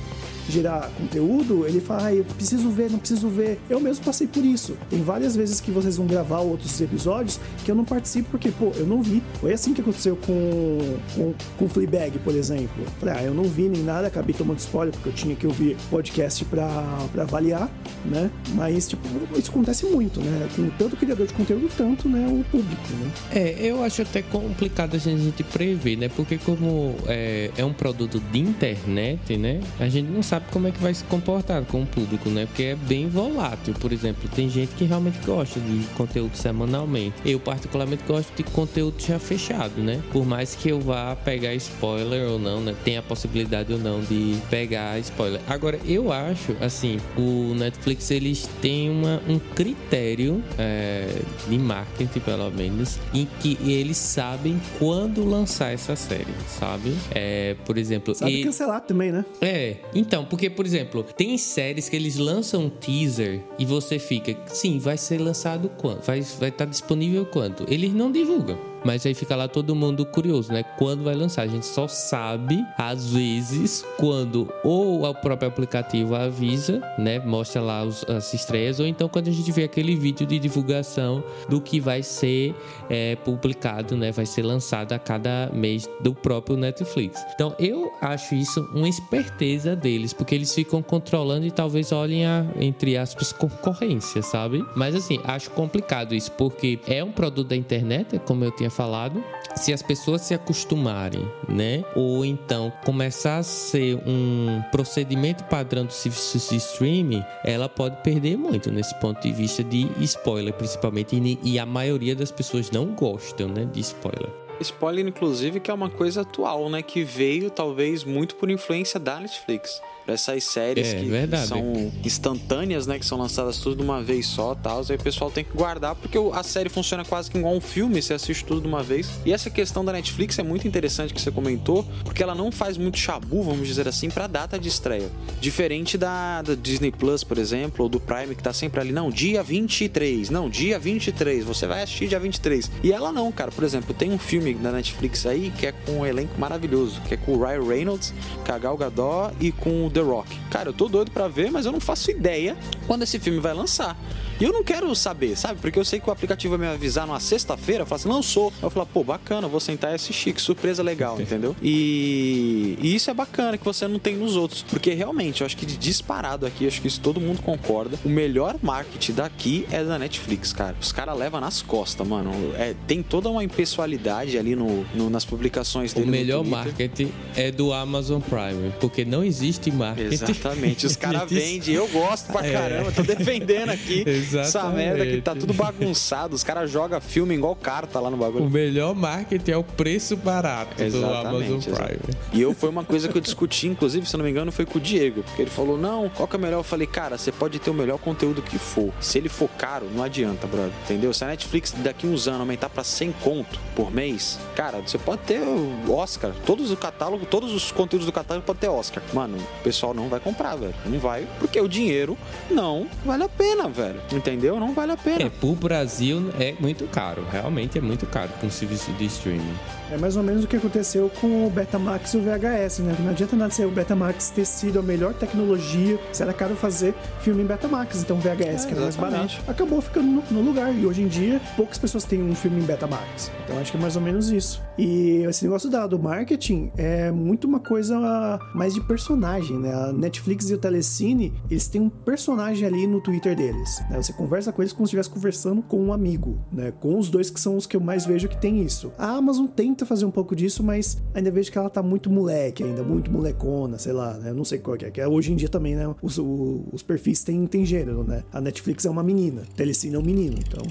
[0.50, 3.60] gerar conteúdo, ele fala, ah, eu preciso ver, não preciso ver.
[3.70, 4.78] Eu mesmo passei por isso.
[4.90, 8.72] Tem várias vezes que vocês vão gravar outros episódios que eu não participo porque, pô,
[8.76, 9.22] eu não vi.
[9.40, 12.86] Foi assim que aconteceu com, com, com Fleabag, por exemplo.
[13.00, 15.78] Falei, ah, eu não vi nem nada, acabei tomando spoiler porque eu tinha que ouvir
[15.90, 16.70] podcast pra,
[17.12, 17.70] pra avaliar,
[18.06, 18.30] né?
[18.56, 19.02] Mas, tipo,
[19.38, 20.48] isso acontece muito, né?
[20.56, 23.12] Com tanto o criador de conteúdo, tanto, né, o público, né?
[23.32, 26.10] É, eu acho até complicado a gente prever, né?
[26.10, 29.62] Porque como é, é um produto de internet, né?
[29.80, 32.46] A gente não sabe como é que vai se comportar com o público, né?
[32.46, 33.74] Porque é bem volátil.
[33.80, 37.16] Por exemplo, tem gente que realmente gosta de conteúdo semanalmente.
[37.26, 40.02] Eu particularmente gosto de conteúdo já fechado, né?
[40.12, 42.76] Por mais que eu vá pegar spoiler ou não, né?
[42.84, 45.42] Tem a possibilidade ou não de pegar spoiler.
[45.48, 52.50] Agora, eu acho, assim, o Netflix eles têm uma, um critério é, de marketing, pelo
[52.52, 56.96] menos, em que eles sabem quando lançar essa série, sabe?
[57.12, 59.26] É, por exemplo, Sabe cancelar também, né?
[59.42, 64.36] é, então, porque, por exemplo, tem séries que eles lançam um teaser e você fica,
[64.48, 66.02] sim, vai ser lançado quando?
[66.02, 67.66] Vai estar vai tá disponível quando?
[67.68, 68.69] Eles não divulgam.
[68.84, 70.64] Mas aí fica lá todo mundo curioso, né?
[70.78, 71.44] Quando vai lançar?
[71.44, 77.20] A gente só sabe, às vezes, quando ou o próprio aplicativo avisa, né?
[77.20, 81.24] Mostra lá os- as estreias, ou então quando a gente vê aquele vídeo de divulgação
[81.48, 82.56] do que vai ser
[82.90, 84.12] é, publicado, né?
[84.12, 87.24] Vai ser lançado a cada mês do próprio Netflix.
[87.36, 92.46] Então eu acho isso uma esperteza deles, porque eles ficam controlando e talvez olhem a,
[92.60, 94.64] entre aspas, concorrência, sabe?
[94.76, 99.24] Mas assim, acho complicado isso, porque é um produto da internet, como eu tinha falado.
[99.56, 101.84] Se as pessoas se acostumarem, né?
[101.96, 108.38] Ou então começar a ser um procedimento padrão dos serviços de streaming, ela pode perder
[108.38, 111.40] muito nesse ponto de vista de spoiler, principalmente.
[111.44, 113.66] E a maioria das pessoas não gostam, né?
[113.66, 114.30] De spoiler.
[114.62, 116.82] Spoiler, inclusive, que é uma coisa atual, né?
[116.82, 119.82] Que veio, talvez, muito por influência da Netflix.
[120.14, 121.48] Essas séries É, que, verdade.
[121.48, 123.00] são instantâneas, né?
[123.00, 124.84] Que são lançadas tudo de uma vez só tal.
[124.90, 128.02] Aí o pessoal tem que guardar, porque a série funciona quase que igual um filme,
[128.02, 129.10] você assiste tudo de uma vez.
[129.26, 132.78] E essa questão da Netflix é muito interessante que você comentou, porque ela não faz
[132.78, 135.10] muito chabu, vamos dizer assim, pra data de estreia.
[135.40, 139.10] Diferente da, da Disney Plus, por exemplo, ou do Prime, que tá sempre ali, não,
[139.10, 142.72] dia 23, não, dia 23, você vai assistir dia 23.
[142.84, 143.52] E ela não, cara.
[143.52, 147.14] Por exemplo, tem um filme da Netflix aí que é com um elenco maravilhoso, que
[147.14, 148.14] é com o Ryan Reynolds,
[148.46, 150.38] com a Gal Gadot e com o The Rock.
[150.50, 152.56] Cara, eu tô doido pra ver, mas eu não faço ideia
[152.88, 153.98] quando esse filme vai lançar.
[154.40, 155.60] E eu não quero saber, sabe?
[155.60, 158.54] Porque eu sei que o aplicativo vai me avisar numa sexta-feira, falar assim, lançou.
[158.64, 161.54] Eu falar, pô, bacana, vou sentar e assistir, que surpresa legal, entendeu?
[161.62, 162.78] E...
[162.82, 164.62] e isso é bacana que você não tem nos outros.
[164.70, 168.00] Porque realmente, eu acho que de disparado aqui, acho que isso todo mundo concorda.
[168.06, 170.76] O melhor marketing daqui é da Netflix, cara.
[170.82, 172.32] Os caras levam nas costas, mano.
[172.56, 176.06] É, tem toda uma impessoalidade ali no, no- nas publicações O dele.
[176.06, 180.14] no melhor marketing é do Amazon Prime, porque não existe mais marketing.
[180.14, 182.52] Exatamente, os caras vendem, eu gosto pra É.
[182.52, 184.76] caramba, tô defendendo aqui essa Exatamente.
[184.78, 188.50] merda que tá tudo bagunçado, os caras jogam filme igual carta lá no O bagulho.
[188.50, 191.60] melhor marketing é o preço barato do Amazon.
[191.60, 192.00] Prime.
[192.34, 194.78] E eu foi uma coisa que eu discuti, inclusive, se não me engano, foi com
[194.78, 195.24] o Diego.
[195.24, 196.60] Porque ele falou: não, qual que é melhor?
[196.60, 198.92] Eu falei, cara, você pode ter o melhor conteúdo que for.
[199.00, 200.72] Se ele for caro, não adianta, brother.
[200.86, 201.14] Entendeu?
[201.14, 205.22] Se a Netflix daqui uns anos aumentar pra 100 conto por mês, cara, você pode
[205.24, 206.32] ter o Oscar.
[206.46, 209.02] Todos o catálogo, todos os conteúdos do catálogo pode ter Oscar.
[209.14, 210.74] Mano, o pessoal não vai comprar, velho.
[210.86, 212.18] Não vai, porque o dinheiro
[212.52, 214.02] não vale a pena, velho.
[214.12, 214.60] Entendeu?
[214.60, 215.24] Não vale a pena.
[215.24, 217.26] É, pro Brasil é muito caro.
[217.32, 219.56] Realmente é muito caro com um serviço de streaming.
[219.92, 222.96] É mais ou menos o que aconteceu com o Betamax e o VHS, né?
[223.00, 226.94] Não adianta nada ser o Betamax ter sido a melhor tecnologia, se era caro fazer
[227.22, 229.36] filme em Betamax, então o VHS, É, que era mais exatamente.
[229.38, 230.74] barato, acabou ficando no, no lugar.
[230.76, 233.32] E hoje em dia, poucas pessoas têm um filme em Betamax.
[233.44, 234.62] Então acho que é mais ou menos isso.
[234.78, 239.74] E esse negócio da, do marketing é muito uma coisa mais de personagem, né?
[239.74, 243.82] A Netflix e o Telecine, eles têm um personagem ali no Twitter deles.
[243.90, 244.02] né?
[244.02, 246.72] Você conversa com eles como se estivesse conversando com um amigo, né?
[246.80, 248.92] Com os dois que são os que eu mais vejo que tem isso.
[248.98, 249.48] A Amazon
[249.80, 253.10] tenta fazer um pouco disso, mas ainda vejo que ela tá muito moleque ainda, muito
[253.10, 254.32] molecona, sei lá, né?
[254.32, 254.92] Eu não sei qual que é.
[254.92, 255.96] Que é hoje em dia também, né?
[256.02, 258.24] Os, o- os perfis têm, têm gênero, né?
[258.34, 260.62] A Netflix é uma menina, Telecine é um menino, então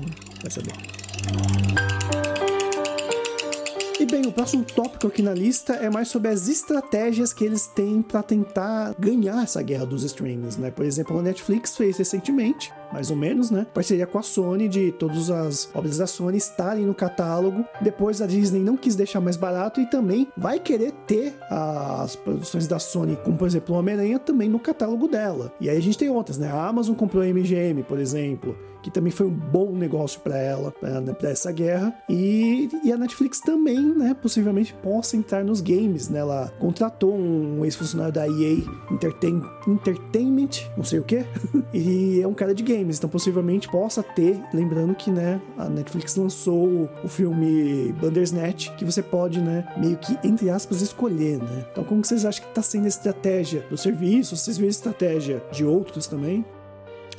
[0.42, 0.72] vai saber.
[4.00, 7.66] E bem, o próximo tópico aqui na lista é mais sobre as estratégias que eles
[7.66, 10.70] têm para tentar ganhar essa guerra dos streamings, né?
[10.70, 13.66] Por exemplo, a Netflix fez recentemente, mais ou menos, né?
[13.72, 17.64] Parceria com a Sony de todas as obras da Sony estarem no catálogo.
[17.80, 22.66] Depois a Disney não quis deixar mais barato e também vai querer ter as produções
[22.66, 25.52] da Sony, como por exemplo o Homem-Aranha, também no catálogo dela.
[25.60, 26.50] E aí a gente tem outras, né?
[26.50, 30.72] A Amazon comprou a MGM, por exemplo que também foi um bom negócio para ela,
[30.72, 31.92] para essa guerra.
[32.08, 36.20] E, e a Netflix também, né, possivelmente possa entrar nos games, né?
[36.20, 38.58] Ela contratou um ex-funcionário da EA
[38.90, 41.24] Entertain, Entertainment, não sei o que,
[41.72, 46.16] e é um cara de games, então possivelmente possa ter, lembrando que, né, a Netflix
[46.16, 51.66] lançou o filme Bandersnatch, que você pode, né, meio que, entre aspas, escolher, né?
[51.72, 54.36] Então como vocês acham que tá sendo a estratégia do serviço?
[54.36, 56.44] Vocês viram a estratégia de outros também?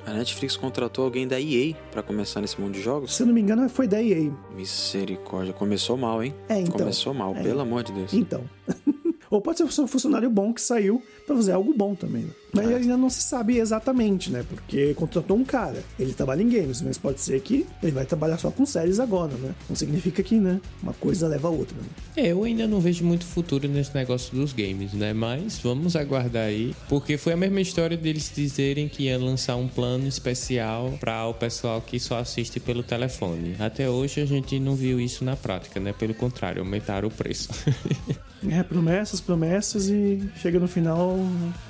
[0.05, 3.15] A Netflix contratou alguém da EA pra começar nesse mundo de jogos?
[3.15, 4.31] Se eu não me engano, foi da EA.
[4.55, 6.33] Misericórdia, começou mal, hein?
[6.47, 6.77] É, então.
[6.79, 7.43] Começou mal, É.
[7.43, 8.13] pelo amor de Deus.
[8.13, 8.43] Então.
[9.29, 12.31] Ou pode ser um funcionário bom que saiu pra fazer algo bom também, né?
[12.53, 14.43] Mas ainda não se sabe exatamente, né?
[14.47, 18.37] Porque contratou um cara, ele trabalha em games, mas pode ser que ele vai trabalhar
[18.37, 19.53] só com séries agora, né?
[19.67, 20.59] Não significa que, né?
[20.81, 21.87] Uma coisa leva a outra, né?
[22.15, 25.13] É, eu ainda não vejo muito futuro nesse negócio dos games, né?
[25.13, 26.75] Mas vamos aguardar aí.
[26.87, 31.33] Porque foi a mesma história deles dizerem que ia lançar um plano especial para o
[31.33, 33.55] pessoal que só assiste pelo telefone.
[33.59, 35.93] Até hoje a gente não viu isso na prática, né?
[35.93, 37.49] Pelo contrário, aumentaram o preço.
[38.47, 41.17] É, promessas, promessas e chega no final.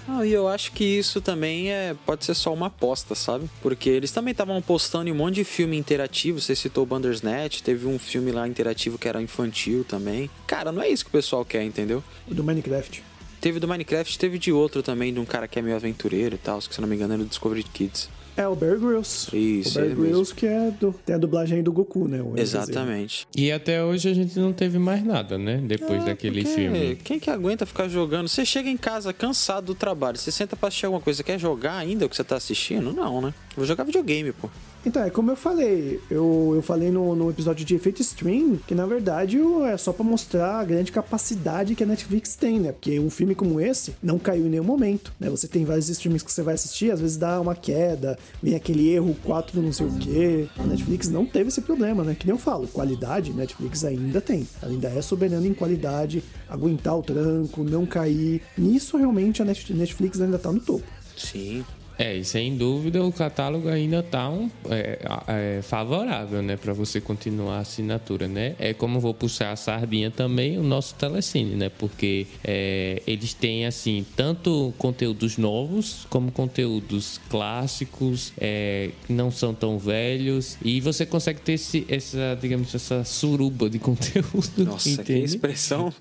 [0.08, 3.50] Ah, e eu acho que isso também é, pode ser só uma aposta, sabe?
[3.62, 6.40] Porque eles também estavam postando em um monte de filme interativo.
[6.40, 10.30] Você citou o Bandersnatch, teve um filme lá interativo que era infantil também.
[10.48, 12.04] Cara, não é isso que o pessoal quer, entendeu?
[12.28, 13.04] O do Minecraft.
[13.42, 16.38] Teve do Minecraft, teve de outro também, de um cara que é meio aventureiro e
[16.38, 18.10] tal, que se não me engano é do Discovery Kids.
[18.40, 19.28] É o Bear Grylls.
[19.36, 20.02] Isso, o Bear mesmo.
[20.06, 22.22] Grylls que é do, tem a dublagem aí do Goku, né?
[22.22, 23.28] O Exatamente.
[23.36, 25.58] e até hoje a gente não teve mais nada, né?
[25.58, 26.96] Depois É, daquele porque filme.
[27.04, 28.30] Quem que aguenta ficar jogando?
[28.30, 31.76] Você chega em casa cansado do trabalho, você senta pra assistir alguma coisa, quer jogar
[31.76, 32.94] ainda o que você tá assistindo?
[32.94, 33.34] Não, né?
[33.60, 34.50] Vou jogar videogame, pô.
[34.86, 38.74] Então, é como eu falei, eu, eu falei no, no episódio de efeito stream, que
[38.74, 39.38] na verdade
[39.70, 42.72] é só pra mostrar a grande capacidade que a Netflix tem, né?
[42.72, 45.30] Porque um filme como esse não caiu em nenhum momento, né?
[45.30, 48.88] Você tem vários streams que você vai assistir, às vezes dá uma queda, vem aquele
[48.90, 50.48] erro 4 não sei o quê.
[50.58, 52.16] A Netflix não teve esse problema, né?
[52.18, 54.48] Que nem eu falo, qualidade, Netflix ainda tem.
[54.62, 58.42] Ela ainda é soberana em qualidade, aguentar o tranco, não cair.
[58.58, 60.86] Nisso realmente a Net- Netflix ainda tá no topo.
[61.18, 61.66] Sim.
[62.00, 67.02] É, e sem dúvida o catálogo ainda tá um, é, é, favorável, né, para você
[67.02, 68.56] continuar a assinatura, né?
[68.58, 71.68] É como eu vou puxar a sardinha também o nosso Telecine, né?
[71.68, 79.54] Porque é, eles têm assim tanto conteúdos novos como conteúdos clássicos é, que não são
[79.54, 84.64] tão velhos e você consegue ter esse, essa, digamos, essa suruba de conteúdo.
[84.64, 85.26] Nossa, que entende?
[85.26, 85.94] expressão.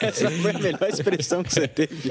[0.00, 2.10] Essa foi a melhor expressão que você teve.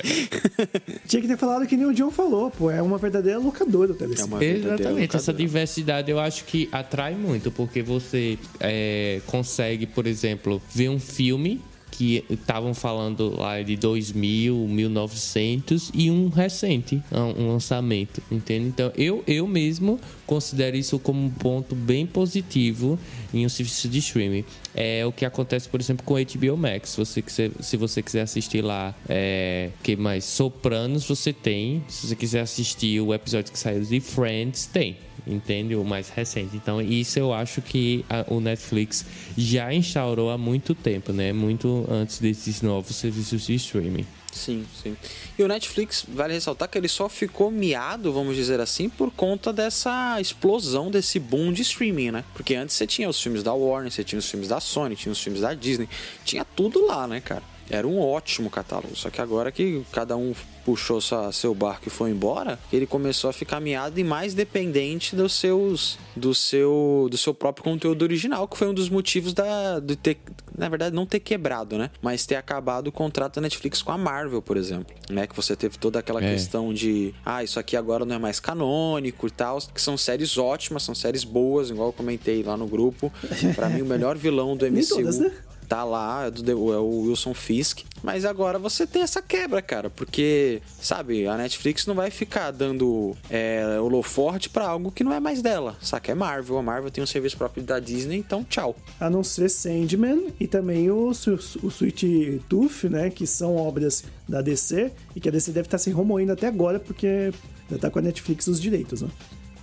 [1.07, 3.95] Tinha que ter falado que nem o John falou, pô, é uma verdadeira locadora o
[3.95, 4.43] Telecine.
[4.43, 10.61] É Exatamente, essa diversidade eu acho que atrai muito, porque você é, consegue, por exemplo,
[10.73, 11.61] ver um filme
[11.97, 17.01] que estavam falando lá de 2000, 1900 e um recente,
[17.37, 18.67] um lançamento, entende?
[18.67, 22.99] Então, eu, eu mesmo considero isso como um ponto bem positivo
[23.33, 24.43] em um serviço de streaming.
[24.73, 26.95] É o que acontece, por exemplo, com HBO Max.
[26.97, 27.23] Você
[27.61, 30.25] se você quiser assistir lá, é, que mais?
[30.25, 31.81] Sopranos, você tem.
[31.87, 35.75] Se você quiser assistir o episódio que saiu de Friends, tem entende?
[35.75, 36.55] O mais recente.
[36.55, 39.05] Então, isso eu acho que a, o Netflix
[39.37, 41.33] já instaurou há muito tempo, né?
[41.33, 44.05] Muito antes desses novos serviços de streaming.
[44.35, 44.97] Sim, sim.
[45.39, 49.53] E o Netflix, vale ressaltar que ele só ficou miado, vamos dizer assim, por conta
[49.53, 52.23] dessa explosão, desse boom de streaming, né?
[52.33, 55.11] Porque antes você tinha os filmes da Warner, você tinha os filmes da Sony, tinha
[55.11, 55.87] os filmes da Disney,
[56.25, 57.54] tinha tudo lá, né, cara?
[57.69, 58.95] Era um ótimo catálogo.
[58.95, 63.29] Só que agora que cada um puxou sua, seu barco e foi embora, ele começou
[63.29, 68.47] a ficar miado e mais dependente dos seus do seu do seu próprio conteúdo original,
[68.47, 70.17] que foi um dos motivos da de ter,
[70.57, 71.91] na verdade, não ter quebrado, né?
[72.01, 75.27] Mas ter acabado o contrato da Netflix com a Marvel, por exemplo, né?
[75.27, 76.31] Que você teve toda aquela É.
[76.33, 80.37] questão de, ah, isso aqui agora não é mais canônico e tal, que são séries
[80.37, 83.11] ótimas, são séries boas, igual eu comentei lá no grupo.
[83.55, 85.31] Pra mim o melhor vilão do MCU todas, né?
[85.67, 87.79] Tá lá, é, do, é o Wilson Fisk.
[88.03, 93.15] Mas agora você tem essa quebra, cara, porque, sabe, a Netflix não vai ficar dando
[93.29, 95.75] é, holoforte pra algo que não é mais dela.
[95.81, 96.11] Saca?
[96.11, 96.57] É Marvel.
[96.57, 98.75] A Marvel tem um serviço próprio da Disney, então tchau.
[98.99, 103.09] A não ser Sandman e também o, Su- o Sweet Tooth, né?
[103.09, 106.79] Que são obras da DC e que a DC deve estar se remoendo até agora
[106.79, 107.31] porque
[107.71, 109.09] já tá com a Netflix os direitos, né?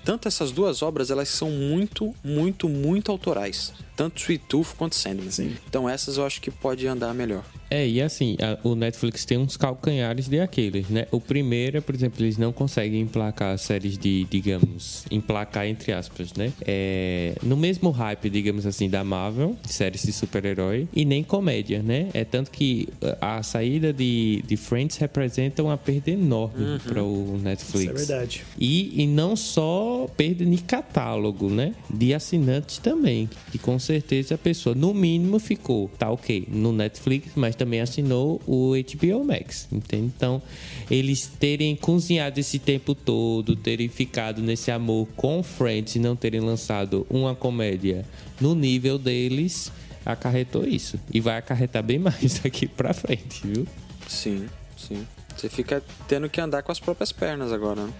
[0.04, 3.72] Tanto essas duas obras, elas são muito, muito, muito autorais.
[4.02, 5.30] Tanto Sweet Tooth quanto Sandman.
[5.30, 5.52] Sim.
[5.68, 7.44] Então essas eu acho que pode andar melhor.
[7.70, 11.06] É, e assim, a- o Netflix tem uns calcanhares de aqueles, né?
[11.10, 16.34] O primeiro é, por exemplo, eles não conseguem emplacar séries de, digamos, emplacar entre aspas,
[16.34, 16.52] né?
[16.66, 22.08] É, no mesmo hype, digamos assim, da Marvel, séries de super-herói, e nem comédia, né?
[22.12, 22.88] É tanto que
[23.20, 27.80] a a saída de, de Friends representa uma perda enorme para o Netflix.
[28.02, 28.44] Isso é verdade.
[28.58, 31.74] E, e não só perda de catálogo, né?
[31.88, 33.28] De assinantes também.
[33.50, 33.91] Que com certeza
[34.32, 39.68] a pessoa, no mínimo, ficou, tá ok, no Netflix, mas também assinou o HBO Max,
[39.70, 40.12] entende?
[40.16, 40.42] Então,
[40.90, 46.40] eles terem cozinhado esse tempo todo, terem ficado nesse amor com Friends e não terem
[46.40, 48.04] lançado uma comédia
[48.40, 49.72] no nível deles,
[50.04, 50.98] acarretou isso.
[51.12, 53.66] E vai acarretar bem mais daqui pra frente, viu?
[54.08, 55.06] Sim, sim.
[55.36, 57.92] Você fica tendo que andar com as próprias pernas agora, né?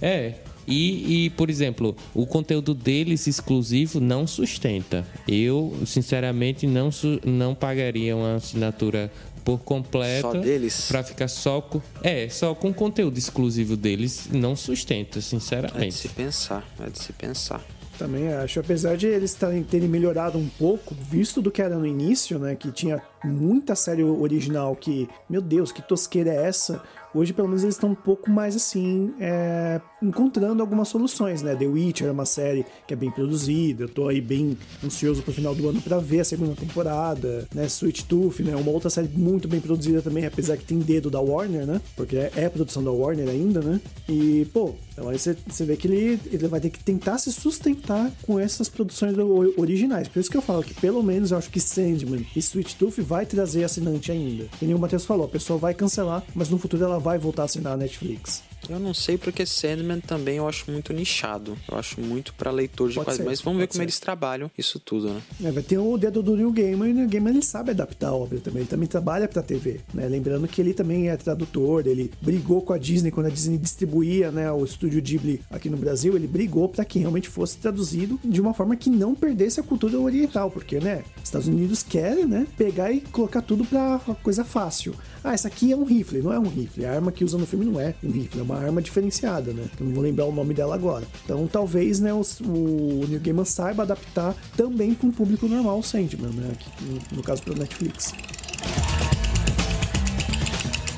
[0.00, 0.34] É.
[0.66, 5.06] E, e, por exemplo, o conteúdo deles exclusivo não sustenta.
[5.26, 6.90] Eu, sinceramente, não,
[7.24, 9.10] não pagaria uma assinatura
[9.44, 10.20] por completa.
[10.20, 10.86] Só deles?
[10.88, 11.80] Pra ficar só com.
[12.02, 16.08] É, só com conteúdo exclusivo deles não sustenta, É de se sinceramente.
[16.10, 17.60] pensar, é de se pensar.
[17.98, 21.86] Também acho, apesar de eles terem, terem melhorado um pouco, visto do que era no
[21.86, 22.56] início, né?
[22.56, 26.82] Que tinha muita série original que, meu Deus, que tosqueira é essa?
[27.14, 31.54] Hoje, pelo menos, eles estão um pouco mais assim, é, encontrando algumas soluções, né?
[31.54, 35.32] The Witcher é uma série que é bem produzida, eu tô aí bem ansioso pro
[35.32, 37.66] final do ano pra ver a segunda temporada, né?
[37.66, 38.56] Sweet Tooth, né?
[38.56, 41.80] Uma outra série muito bem produzida também, apesar que tem dedo da Warner, né?
[41.96, 43.80] Porque é, é produção da Warner ainda, né?
[44.08, 48.10] E, pô, então aí você vê que ele, ele vai ter que tentar se sustentar
[48.22, 49.14] com essas produções
[49.56, 50.08] originais.
[50.08, 53.00] Por isso que eu falo que, pelo menos, eu acho que Sandman e Sweet Tooth
[53.00, 54.44] vai trazer assinante ainda.
[54.58, 57.42] Que nem o Matheus falou, a pessoa vai cancelar, mas no futuro ela vai voltar
[57.42, 58.42] a assinar a Netflix.
[58.68, 61.56] Eu não sei porque Sandman também eu acho muito nichado.
[61.70, 63.82] Eu acho muito pra leitor de ser, Mas vamos ver como ser.
[63.82, 65.22] eles trabalham isso tudo, né?
[65.44, 68.08] É, vai ter o dedo do Neil Gaiman, e o Neil Gaiman ele sabe adaptar
[68.08, 70.06] a obra também, ele também trabalha pra TV, né?
[70.08, 74.30] Lembrando que ele também é tradutor, ele brigou com a Disney quando a Disney distribuía,
[74.30, 78.40] né, o estúdio Ghibli aqui no Brasil, ele brigou pra que realmente fosse traduzido de
[78.40, 82.92] uma forma que não perdesse a cultura oriental, porque, né, Estados Unidos querem, né, pegar
[82.92, 84.94] e colocar tudo pra coisa fácil.
[85.24, 86.84] Ah, essa aqui é um rifle, não é um rifle.
[86.84, 89.64] A arma que usa no filme não é um rifle, é uma arma diferenciada, né?
[89.78, 91.04] Eu não vou lembrar o nome dela agora.
[91.24, 95.82] Então, talvez, né, os- o, Neil Gaiman saiba adaptar também para um público normal o
[95.82, 96.52] Sandman, né?
[96.80, 98.12] No, no caso, pela Netflix.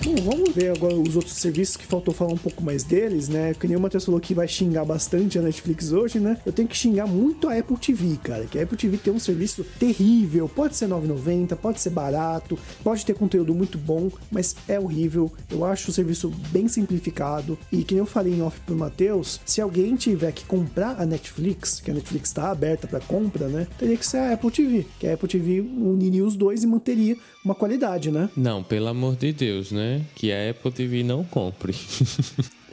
[0.05, 3.55] Bom, vamos ver agora os outros serviços que faltou falar um pouco mais deles, né?
[3.55, 6.37] Que nem o Matheus falou que vai xingar bastante a Netflix hoje, né?
[6.45, 8.45] Eu tenho que xingar muito a Apple TV, cara.
[8.45, 10.47] Que a Apple TV tem um serviço terrível.
[10.47, 15.33] Pode ser 9,90, pode ser barato, pode ter conteúdo muito bom, mas é horrível.
[15.51, 17.57] Eu acho o serviço bem simplificado.
[17.73, 21.07] E que nem eu falei em off pro Matheus, se alguém tiver que comprar a
[21.07, 23.67] Netflix, que a Netflix tá aberta para compra, né?
[23.79, 24.85] Teria que ser a Apple TV.
[25.01, 28.29] Que a Apple TV uniria os dois e manteria uma qualidade, né?
[28.37, 29.94] Não, pelo amor de Deus, né?
[30.15, 31.75] Que a Apple TV não compre.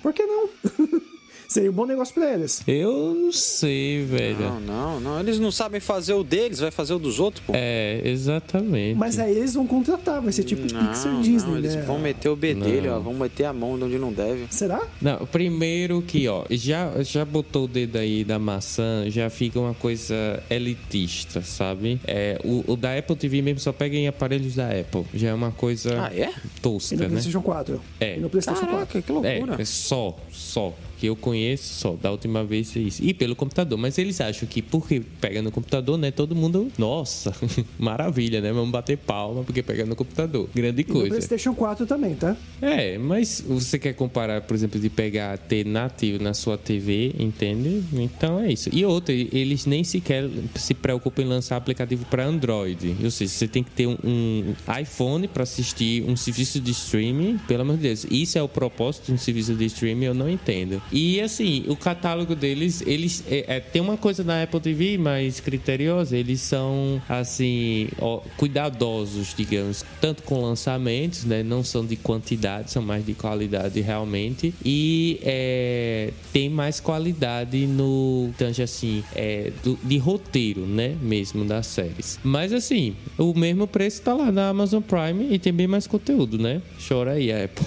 [0.02, 0.50] Por que não?
[1.52, 2.64] Seria um bom negócio pra eles.
[2.66, 4.40] Eu não sei, velho.
[4.40, 5.20] Não, não, não.
[5.20, 7.52] Eles não sabem fazer o deles, vai fazer o dos outros, pô.
[7.54, 8.98] É, exatamente.
[8.98, 11.82] Mas aí eles vão contratar, vai ser tipo não, Pixar não, Disney, eles né?
[11.82, 12.98] vão meter o bedelho, Não.
[12.98, 14.46] ó, vão meter a mão onde não deve.
[14.50, 14.82] Será?
[15.02, 19.74] Não, primeiro que, ó, já, já botou o dedo aí da maçã, já fica uma
[19.74, 22.00] coisa elitista, sabe?
[22.08, 25.04] É, o, o da Apple TV mesmo só pega em aparelhos da Apple.
[25.14, 26.30] Já é uma coisa Ah, é?
[26.30, 27.10] E tosca, no né?
[27.10, 27.82] PlayStation 4.
[28.00, 28.16] É.
[28.16, 28.72] E no PlayStation 4.
[28.78, 29.56] Caraca, que loucura.
[29.58, 30.74] É, é só, só.
[31.02, 33.04] Que eu conheço só, da última vez é isso.
[33.04, 33.76] E pelo computador.
[33.76, 36.12] Mas eles acham que porque pega no computador, né?
[36.12, 36.72] Todo mundo.
[36.78, 37.34] Nossa,
[37.80, 38.54] maravilha, né?
[38.54, 40.48] Vamos bater palma porque pega no computador.
[40.54, 41.10] Grande E no coisa.
[41.10, 42.38] PlayStation 4 também, tá?
[42.62, 47.84] É, mas você quer comparar, por exemplo, de pegar ter nativo na sua TV, entende?
[47.94, 48.70] Então é isso.
[48.72, 52.96] E outra, eles nem sequer se preocupam em lançar aplicativo para Android.
[53.04, 57.40] Ou seja, você tem que ter um, um iPhone para assistir um serviço de streaming.
[57.48, 60.30] Pelo amor de Deus, isso é o propósito de um serviço de streaming, eu não
[60.30, 60.80] entendo.
[60.92, 65.40] E assim, o catálogo deles, eles é, é, tem uma coisa na Apple TV mais
[65.40, 66.18] criteriosa.
[66.18, 71.44] Eles são assim ó, cuidadosos, digamos, tanto com lançamentos, né?
[71.44, 74.54] Não são de quantidade, são mais de qualidade realmente.
[74.64, 80.96] E é, tem mais qualidade no tanto assim é, do- de roteiro, né?
[81.02, 82.20] Mesmo das séries.
[82.24, 86.38] Mas assim, o mesmo preço tá lá na Amazon Prime e tem bem mais conteúdo,
[86.38, 86.62] né?
[86.88, 87.66] Chora aí, Apple.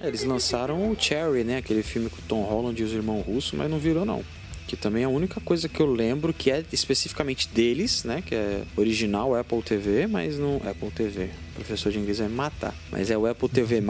[0.00, 1.58] É, Eles lançaram o Cherry, né?
[1.58, 4.22] Aquele filme com o Tom Holland e os irmãos russos, mas não virou, não.
[4.66, 8.22] Que também é a única coisa que eu lembro que é especificamente deles, né?
[8.24, 10.56] Que é original Apple TV, mas não.
[10.64, 11.30] Apple TV.
[11.54, 12.74] Professor de inglês vai me matar.
[12.90, 13.80] Mas é o Apple TV.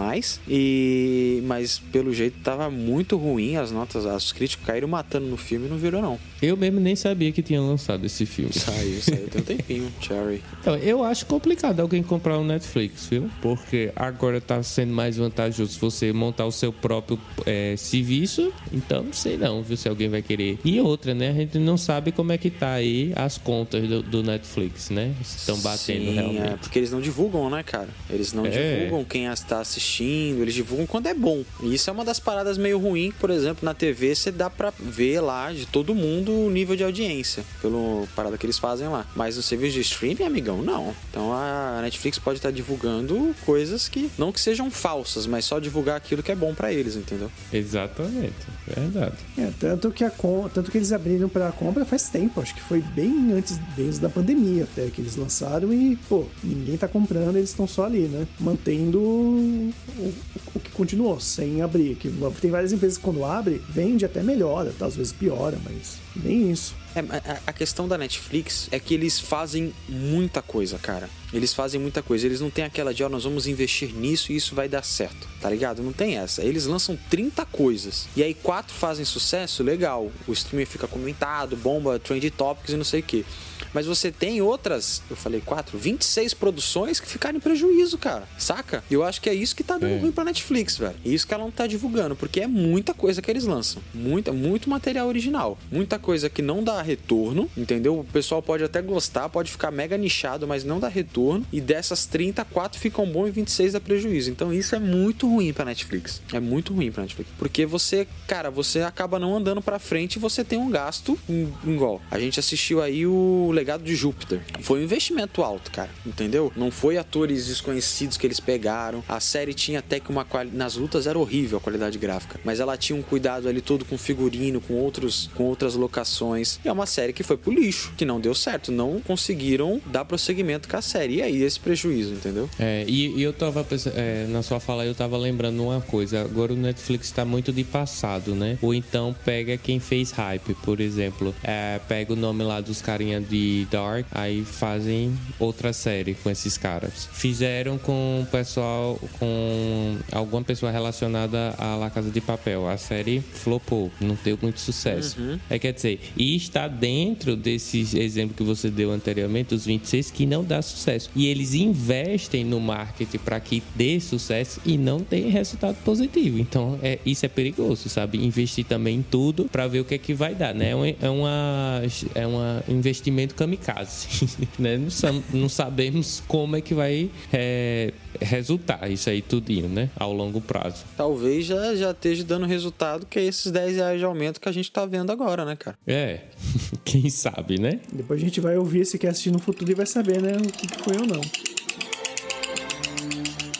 [0.48, 1.42] E.
[1.44, 3.56] Mas pelo jeito tava muito ruim.
[3.56, 6.18] As notas, os críticos caíram matando no filme e não virou, não.
[6.40, 8.52] Eu mesmo nem sabia que tinha lançado esse filme.
[8.52, 9.92] Saiu, saiu tem um tempinho.
[10.00, 10.42] Cherry.
[10.60, 13.30] Então, eu acho complicado alguém comprar o Netflix, viu?
[13.42, 18.52] Porque agora tá sendo mais vantajoso você montar o seu próprio é, serviço.
[18.72, 19.76] Então, não sei não, viu?
[19.76, 20.58] Se alguém vai querer.
[20.64, 21.30] E outra, né?
[21.30, 25.14] A gente não sabe como é que tá aí as contas do, do Netflix, né?
[25.20, 26.52] Estão batendo Sim, realmente.
[26.52, 27.88] É, porque eles não divulgam, né, cara?
[28.08, 28.50] Eles não É.
[28.50, 31.42] divulgam quem está assistindo, eles divulgam quando é bom.
[31.62, 34.48] E isso é uma das paradas meio ruim, que, por exemplo, na TV você dá
[34.48, 38.88] pra ver lá de todo mundo o nível de audiência, pelo parada que eles fazem
[38.88, 39.06] lá.
[39.14, 40.94] Mas no serviço de streaming, amigão, não.
[41.10, 45.96] Então a Netflix pode estar divulgando coisas que não que sejam falsas, mas só divulgar
[45.96, 47.30] aquilo que é bom pra eles, entendeu?
[47.52, 48.34] Exatamente,
[48.66, 49.14] verdade.
[49.38, 50.48] É, tanto que, a com...
[50.52, 54.08] tanto que eles abriram pra compra faz tempo, acho que foi bem antes, antes da
[54.08, 58.26] pandemia até que eles lançaram e, pô, ninguém tá comprando, eles estão só ali, né?
[58.38, 61.94] Mantendo o, o- que continuou, sem abrir.
[61.96, 64.86] Que tem várias empresas que quando abre, vende até melhora, tá?
[64.86, 66.74] às vezes piora, mas nem isso.
[66.94, 67.00] É,
[67.46, 71.08] a- questão da Netflix é que eles fazem muita coisa, cara.
[71.32, 72.26] Eles fazem muita coisa.
[72.26, 75.28] Eles não têm aquela de, ó, nós vamos investir nisso e isso vai dar certo,
[75.40, 75.82] tá ligado?
[75.82, 76.42] Não tem essa.
[76.42, 78.08] Eles lançam 30 coisas.
[78.16, 80.10] E aí quatro fazem sucesso, legal.
[80.26, 83.24] O streamer fica comentado, bomba, trend topics e não sei o que.
[83.72, 88.28] Mas você tem outras, eu falei quatro, 26 produções que ficaram em prejuízo, cara.
[88.38, 88.82] Saca?
[88.90, 89.98] E eu acho que é isso que tá dando É.
[89.98, 90.94] ruim pra Netflix, velho.
[91.04, 93.82] E isso que ela não tá divulgando, porque é muita coisa que eles lançam.
[93.94, 95.58] Muita, muito material original.
[95.70, 97.98] Muita coisa que não dá retorno, entendeu?
[98.00, 101.46] O pessoal pode até gostar, pode ficar mega nichado, mas não dá retorno.
[101.52, 104.30] E dessas 30, 4 ficam bom e 26 dá prejuízo.
[104.30, 106.20] Então isso é muito ruim pra Netflix.
[106.32, 107.30] É muito ruim pra Netflix.
[107.38, 111.18] Porque você, cara, você acaba não andando pra frente e você tem um gasto
[111.66, 112.00] igual.
[112.10, 114.40] A gente assistiu aí o Legado de Júpiter.
[114.62, 115.90] Foi um investimento alto, cara.
[116.06, 116.50] Entendeu?
[116.56, 119.04] Não foi atores desconhecidos que eles pegaram.
[119.06, 120.26] A série tinha até que uma.
[120.50, 122.40] Nas lutas era horrível a qualidade gráfica.
[122.42, 126.58] Mas ela tinha um cuidado ali todo com figurino, com, outros, com outras locações.
[126.64, 128.72] E é uma série que foi pro lixo, que não deu certo.
[128.72, 131.16] Não conseguiram dar prosseguimento com a série.
[131.16, 132.48] E aí esse prejuízo, entendeu?
[132.58, 136.22] É, e, e eu tava é, na sua fala eu tava lembrando uma coisa.
[136.22, 138.58] Agora o Netflix tá muito de passado, né?
[138.62, 141.34] Ou então pega quem fez hype, por exemplo.
[141.44, 146.56] É, pega o nome lá dos carinha de Dark, aí fazem outra série com esses
[146.56, 147.08] caras.
[147.12, 152.68] Fizeram com o pessoal, com alguma pessoa relacionada à La Casa de Papel.
[152.68, 155.16] A série flopou, não deu muito sucesso.
[155.48, 160.26] É, quer dizer, e está dentro desse exemplo que você deu anteriormente, os 26, que
[160.26, 161.10] não dá sucesso.
[161.14, 166.38] E eles investem no marketing para que dê sucesso e não tem resultado positivo.
[166.38, 168.24] Então, é, isso é perigoso, sabe?
[168.24, 170.70] Investir também em tudo para ver o que é que vai dar, né?
[170.70, 171.82] É, um, é uma
[172.14, 174.28] é um investimento kamikaze,
[174.58, 174.76] né?
[174.76, 179.88] Não, não sabemos como é que vai é, resultar isso aí tudinho, né?
[179.96, 180.84] Ao longo prazo.
[180.94, 184.52] Talvez já, já esteja dando resultado que é esses 10 reais de aumento que a
[184.52, 185.78] gente tá vendo agora, né, cara?
[185.86, 186.20] É,
[186.84, 187.80] quem sabe, né?
[187.90, 190.66] Depois a gente vai ouvir esse cast no futuro e vai saber, né, o que
[190.66, 191.20] que foi ou não.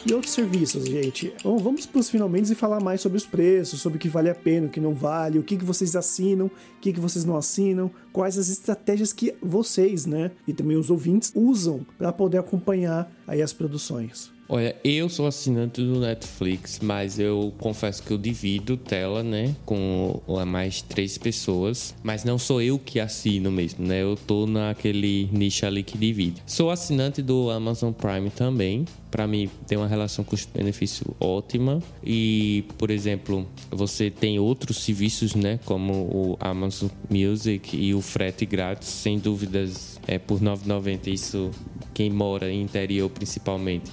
[0.07, 1.33] E outros serviços, gente.
[1.45, 4.31] Bom, vamos para os finalmente e falar mais sobre os preços, sobre o que vale
[4.31, 7.25] a pena, o que não vale, o que, que vocês assinam, o que, que vocês
[7.25, 12.39] não assinam, quais as estratégias que vocês, né, e também os ouvintes usam para poder
[12.39, 14.33] acompanhar aí as produções.
[14.53, 20.21] Olha, eu sou assinante do Netflix, mas eu confesso que eu divido tela, né, com
[20.45, 24.03] mais três pessoas, mas não sou eu que assino mesmo, né?
[24.03, 26.43] Eu tô naquele nicho ali que divide.
[26.47, 28.85] Sou assinante do Amazon Prime também.
[29.09, 35.61] Para mim tem uma relação custo-benefício ótima e, por exemplo, você tem outros serviços, né,
[35.65, 41.53] como o Amazon Music e o frete grátis, sem dúvidas, é por 9,90 isso
[41.95, 43.91] quem mora em interior principalmente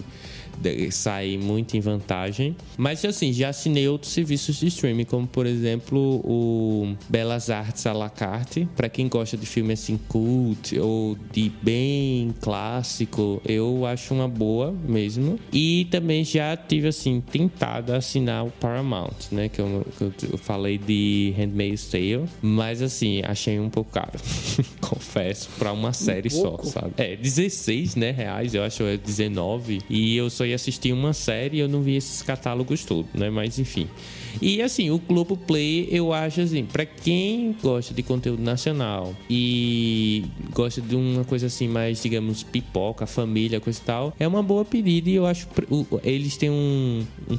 [0.91, 2.55] sai muito em vantagem.
[2.77, 7.93] Mas assim, já assinei outros serviços de streaming, como por exemplo o Belas Artes à
[7.93, 8.67] la carte.
[8.75, 14.73] Para quem gosta de filme assim cult ou de bem clássico, eu acho uma boa
[14.87, 15.39] mesmo.
[15.51, 19.85] E também já tive assim tentado assinar o Paramount, né, que eu,
[20.17, 24.19] que eu falei de Handmaid's Tale, mas assim, achei um pouco caro.
[24.81, 26.93] Confesso, para uma série um só, sabe?
[26.97, 31.57] É, 16, né, reais, eu acho é 19, e eu só ia assistir uma série
[31.57, 33.29] e eu não vi esses catálogos todos, né?
[33.29, 33.87] Mas enfim.
[34.41, 40.25] E assim, o Globo Play, eu acho assim, para quem gosta de conteúdo nacional e
[40.53, 44.63] gosta de uma coisa assim mais, digamos, pipoca, família, coisa e tal, é uma boa
[44.63, 45.47] pedida e eu acho
[46.03, 47.35] eles têm um, um,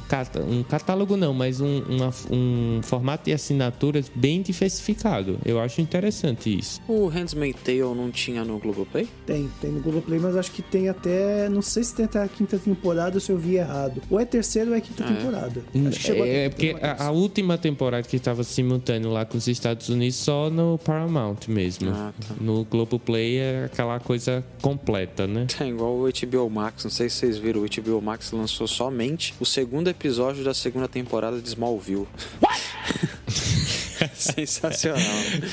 [0.51, 5.39] um catálogo não, mas um, uma, um formato de assinaturas bem diversificado.
[5.45, 6.81] Eu acho interessante isso.
[6.87, 9.07] O Handmaid's Tale não tinha no Globoplay?
[9.25, 12.27] Tem, tem no Globoplay, mas acho que tem até, não sei se tem até a
[12.27, 14.01] quinta temporada ou se eu vi errado.
[14.09, 15.63] Ou é terceira ou é quinta ah, temporada.
[15.87, 19.37] Acho que chegou é, a porque a, a, última temporada que estava simultâneo lá com
[19.37, 21.91] os Estados Unidos só no Paramount mesmo.
[21.91, 22.35] Ah, tá.
[22.39, 25.47] No Globoplay é aquela coisa completa, né?
[25.59, 29.33] É igual o HBO Max, não sei se vocês viram, o HBO Max lançou somente
[29.39, 32.07] o segundo episódio da segunda temporada de Smallville.
[32.41, 33.88] What?
[34.15, 35.01] Sensacional.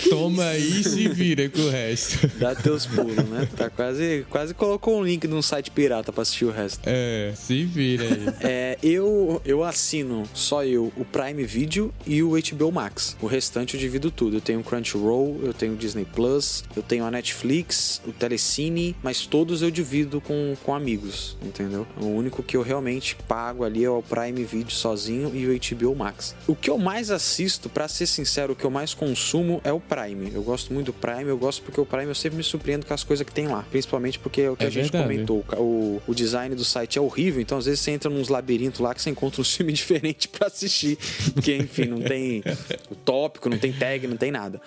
[0.08, 2.28] Toma isso e vira com o resto.
[2.38, 3.48] Dá teus pulos, né?
[3.56, 6.80] Tá quase, quase colocou um link num site pirata pra assistir o resto.
[6.86, 8.26] É, se vira aí.
[8.40, 13.16] É, eu, eu assino só eu o Prime Video e o HBO Max.
[13.20, 14.36] O restante eu divido tudo.
[14.36, 18.96] Eu tenho o Crunchyroll, eu tenho o Disney Plus, eu tenho a Netflix, o Telecine,
[19.02, 21.86] mas todos eu divido com, com amigos, entendeu?
[22.00, 25.94] O único que eu realmente pago ali é o Prime Video sozinho e o HBO
[25.96, 26.34] Max.
[26.46, 29.80] O que eu mais assisto, para ser sincero, o que eu mais consumo é o
[29.80, 30.30] Prime.
[30.34, 32.94] Eu gosto muito do Prime, eu gosto porque o Prime eu sempre me surpreendo com
[32.94, 33.64] as coisas que tem lá.
[33.70, 35.04] Principalmente porque é o que é a gente verdade.
[35.04, 35.44] comentou.
[35.56, 38.94] O, o design do site é horrível, então às vezes você entra nos labirintos lá
[38.94, 40.98] que você encontra um filme diferente para assistir.
[41.34, 42.42] Porque, enfim, não tem
[42.90, 44.60] o tópico, não tem tag, não tem nada.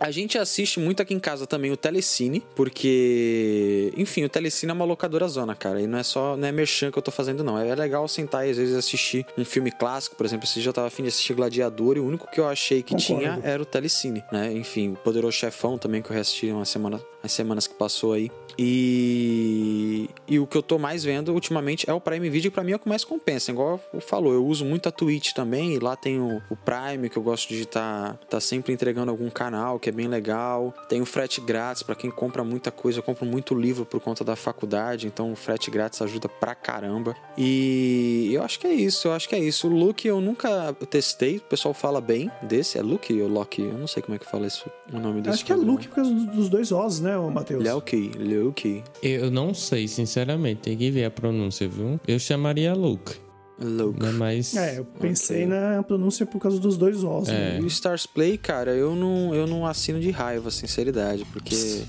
[0.00, 4.72] A gente assiste muito aqui em casa também o Telecine, porque, enfim, o Telecine é
[4.72, 5.78] uma locadora zona, cara.
[5.78, 7.58] E não é só, não é merchan que eu tô fazendo, não.
[7.58, 10.72] É legal sentar e às vezes assistir um filme clássico, por exemplo, esse dia eu
[10.72, 13.20] tava afim de assistir Gladiador e o único que eu achei que Concordo.
[13.20, 14.50] tinha era o Telecine, né?
[14.54, 18.30] Enfim, o Poderoso Chefão também, que eu reassisti uma semana, as semanas que passou aí.
[18.58, 22.64] E, e o que eu tô mais vendo ultimamente é o Prime Video, que pra
[22.64, 23.50] mim é o que mais compensa.
[23.50, 27.08] Igual eu falou, eu uso muito a Twitch também, e lá tem o, o Prime,
[27.08, 30.74] que eu gosto de estar tá, tá sempre entregando algum canal, que é bem legal.
[30.88, 34.24] Tem o frete grátis, para quem compra muita coisa, eu compro muito livro por conta
[34.24, 37.14] da faculdade, então o frete grátis ajuda pra caramba.
[37.36, 39.68] E eu acho que é isso, eu acho que é isso.
[39.68, 43.62] O Look eu nunca testei, o pessoal fala bem desse, é Look ou Loki?
[43.62, 44.62] Eu não sei como é que fala esse,
[44.92, 45.34] o nome desse.
[45.34, 47.62] Acho que é Look por causa dos dois Os, né, Matheus?
[47.62, 48.34] Loki, Loki.
[48.34, 48.84] Luke?
[49.02, 50.62] Eu não sei, sinceramente.
[50.62, 52.00] Tem que ver a pronúncia, viu?
[52.06, 53.29] Eu chamaria Luke.
[53.60, 54.00] Luke.
[54.00, 54.56] Não é, mais...
[54.56, 55.46] é, eu pensei okay.
[55.46, 57.28] na pronúncia por causa dos dois Os.
[57.28, 57.32] É.
[57.32, 57.58] Né?
[57.60, 61.84] E o Stars Play, cara, eu não, eu não assino de raiva, sinceridade, porque.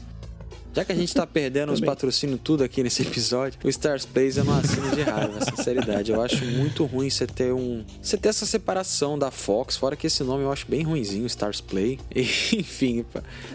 [0.73, 4.37] Já que a gente tá perdendo os patrocínios tudo aqui nesse episódio, o Stars Plays
[4.37, 6.11] eu não assino de raiva, sinceridade.
[6.11, 7.83] Eu acho muito ruim você ter um.
[8.01, 11.61] Você ter essa separação da Fox, fora que esse nome eu acho bem ruinzinho, Stars
[11.61, 11.99] Play.
[12.15, 12.21] E,
[12.59, 13.05] enfim,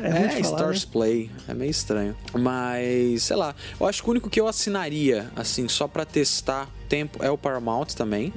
[0.03, 0.91] é, é falar, Stars né?
[0.93, 1.31] Play.
[1.49, 2.17] É meio estranho.
[2.35, 6.69] Mas, sei lá, eu acho que o único que eu assinaria, assim, só para testar
[6.87, 8.33] tempo é o Paramount também.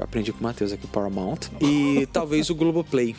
[0.00, 1.38] Aprendi com o Matheus aqui o Paramount.
[1.60, 3.16] E talvez o Globoplay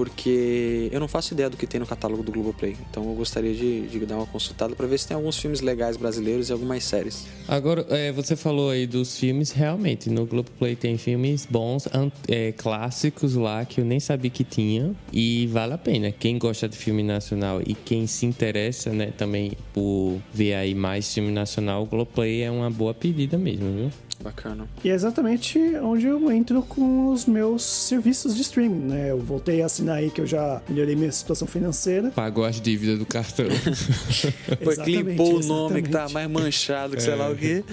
[0.00, 2.74] porque eu não faço ideia do que tem no catálogo do Globoplay.
[2.88, 5.98] Então eu gostaria de, de dar uma consultada para ver se tem alguns filmes legais
[5.98, 7.26] brasileiros e algumas séries.
[7.46, 11.86] Agora, é, você falou aí dos filmes, realmente, no Globoplay tem filmes bons,
[12.26, 16.10] é, clássicos lá que eu nem sabia que tinha e vale a pena.
[16.10, 21.12] Quem gosta de filme nacional e quem se interessa, né, também por ver aí mais
[21.12, 23.90] filme nacional, o Globoplay é uma boa pedida mesmo, viu?
[24.22, 24.68] Bacana.
[24.84, 29.10] E é exatamente onde eu entro com os meus serviços de streaming, né?
[29.10, 32.10] Eu voltei a assinar aí que eu já melhorei minha situação financeira.
[32.10, 33.46] Pagou as dívidas do cartão.
[34.62, 37.64] Foi Exatamente, limpou o nome que tava mais manchado que sei lá o quê.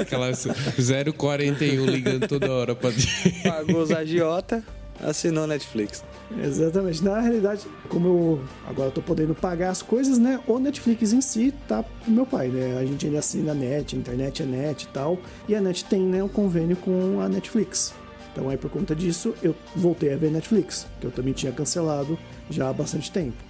[0.00, 0.46] Aquelas
[1.16, 2.90] 041 ligando toda hora pra
[3.42, 4.62] Pagou os agiota,
[5.00, 6.04] assinou Netflix.
[6.42, 7.04] Exatamente.
[7.04, 10.40] Na realidade, como eu agora tô podendo pagar as coisas, né?
[10.46, 12.78] O Netflix em si tá pro meu pai, né?
[12.78, 15.18] A gente ainda assina a net, a internet é net e tal.
[15.48, 17.94] E a net tem, né, um convênio com a Netflix.
[18.32, 22.18] Então aí por conta disso eu voltei a ver Netflix, que eu também tinha cancelado
[22.50, 23.45] já há bastante tempo.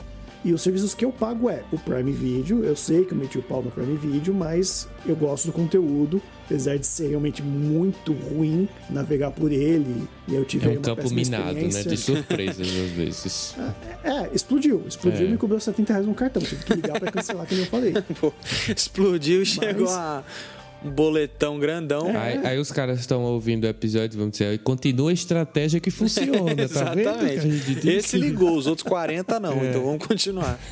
[0.47, 2.63] E os serviços que eu pago é o Prime Video.
[2.65, 6.23] Eu sei que eu meti o pau no Prime Video, mas eu gosto do conteúdo,
[6.45, 10.07] apesar de ser realmente muito ruim navegar por ele.
[10.29, 11.83] E eu tive É um uma campo minado, né?
[11.83, 13.57] De surpresas às vezes.
[14.05, 14.85] É, explodiu.
[14.87, 15.29] Explodiu É.
[15.29, 16.41] e me cobrou 70 reais no cartão.
[16.41, 17.93] Tive que ligar pra cancelar, como eu falei.
[18.21, 18.33] Pô,
[18.69, 22.09] explodiu e chegou a um boletão grandão.
[22.09, 22.17] É.
[22.17, 25.91] Aí, aí os caras estão ouvindo o episódio, vamos dizer, e continua a estratégia que
[25.91, 26.33] funciona,
[26.69, 27.09] tá vendo?
[27.09, 27.89] Exatamente.
[27.89, 29.53] Esse ligou, os outros 40 não.
[29.55, 29.71] É.
[29.71, 30.59] Então vamos continuar.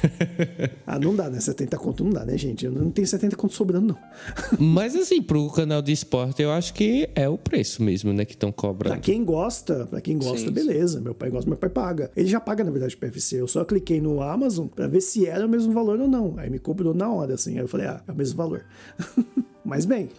[0.86, 1.40] Ah, não dá, né?
[1.40, 2.66] 70 conto não dá, né, gente?
[2.66, 3.98] Eu não tenho 70 conto sobrando, não.
[4.58, 8.24] Mas assim, pro canal de esporte, eu acho que é o preço mesmo, né?
[8.24, 9.00] Que estão Pra cobrando.
[9.00, 11.00] quem gosta, pra quem gosta, Sim, beleza.
[11.00, 12.10] Meu pai gosta, meu pai paga.
[12.14, 13.40] Ele já paga, na verdade, PFC.
[13.40, 16.34] Eu só cliquei no Amazon pra ver se era o mesmo valor ou não.
[16.36, 17.54] Aí me cobrou na hora, assim.
[17.54, 18.64] Aí eu falei, ah, é o mesmo valor.
[19.64, 20.10] Mas bem,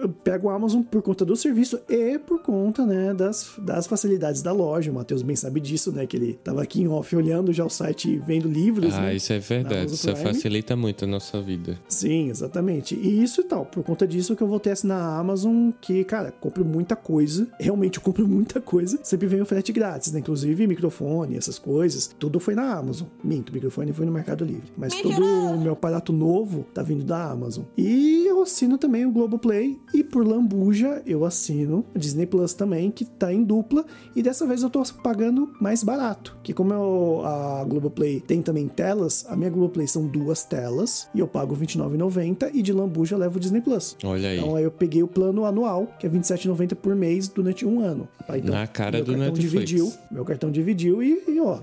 [0.00, 4.42] eu pego o Amazon por conta do serviço e por conta, né, das, das facilidades
[4.42, 4.90] da loja.
[4.90, 6.06] O Matheus bem sabe disso, né?
[6.06, 9.16] Que ele tava aqui em off olhando já o site e vendo livros, Ah, né?
[9.16, 9.94] isso é na verdade.
[9.94, 11.78] Isso facilita muito a nossa vida.
[11.88, 12.94] Sim, exatamente.
[12.94, 13.64] E isso e tal.
[13.66, 17.48] Por conta disso que eu voltei a assinar a Amazon, que, cara, compro muita coisa.
[17.58, 18.98] Realmente eu compro muita coisa.
[19.02, 20.20] Sempre vem o frete grátis, né?
[20.20, 22.10] Inclusive microfone, essas coisas.
[22.18, 23.08] Tudo foi na Amazon.
[23.22, 24.70] Minto, microfone foi no Mercado Livre.
[24.76, 27.64] Mas todo o meu aparato novo tá vindo da Amazon.
[27.76, 29.78] E eu assino também o Globoplay.
[29.92, 33.84] E por lambuja, eu assino a Disney Plus também, que tá em dupla.
[34.14, 36.36] E dessa vez eu tô pagando mais barato.
[36.42, 41.08] Que como eu, a Globoplay tem também telas, a minha Globoplay são duas telas.
[41.14, 43.96] E eu pago R$29,90 e de lambuja eu levo o Disney Plus.
[44.04, 44.38] Olha aí.
[44.38, 48.08] Então aí eu peguei o plano anual, que é R$27,90 por mês durante um ano.
[48.26, 48.38] Tá?
[48.38, 49.50] Então, Na cara do Netflix.
[49.50, 51.58] dividiu, meu cartão dividiu e, e, ó,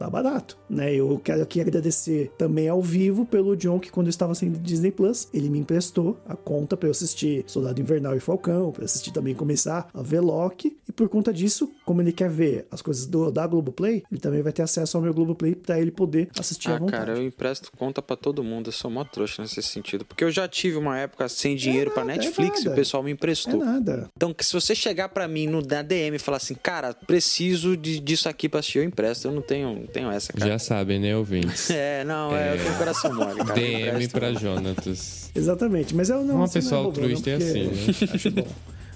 [0.00, 0.94] tá barato, né?
[0.94, 4.62] Eu quero aqui agradecer também ao vivo pelo John, que quando eu estava saindo do
[4.64, 8.80] Disney Plus, ele me emprestou a conta pra eu assistir Soldado Invernal e Falcão, pra
[8.80, 12.66] eu assistir também começar a ver Loki, e por conta disso, como ele quer ver
[12.70, 15.90] as coisas do, da Globoplay, ele também vai ter acesso ao meu Globoplay pra ele
[15.90, 17.06] poder assistir à Ah, vontade.
[17.06, 18.68] cara, eu empresto conta pra todo mundo.
[18.68, 20.06] Eu sou mó trouxa nesse sentido.
[20.06, 22.72] Porque eu já tive uma época sem dinheiro pra nada, é Netflix e nada.
[22.72, 23.58] o pessoal me É emprestou.
[23.62, 24.08] nada.
[24.16, 28.00] Então, se você chegar pra mim no na DM e falar assim, cara, preciso de,
[28.00, 29.28] disso aqui pra assistir, eu empresto.
[29.28, 30.50] Eu não tenho, tenho essa, cara.
[30.50, 31.70] Já sabem, né, ouvintes?
[31.80, 33.60] É, não, é, eu tenho coração mole, cara.
[33.60, 35.30] eu DM pra Jonatas.
[35.34, 36.36] Exatamente, mas eu não.
[36.36, 38.46] Uma você não pessoa é robô, altruísta não, é assim, Acho bom.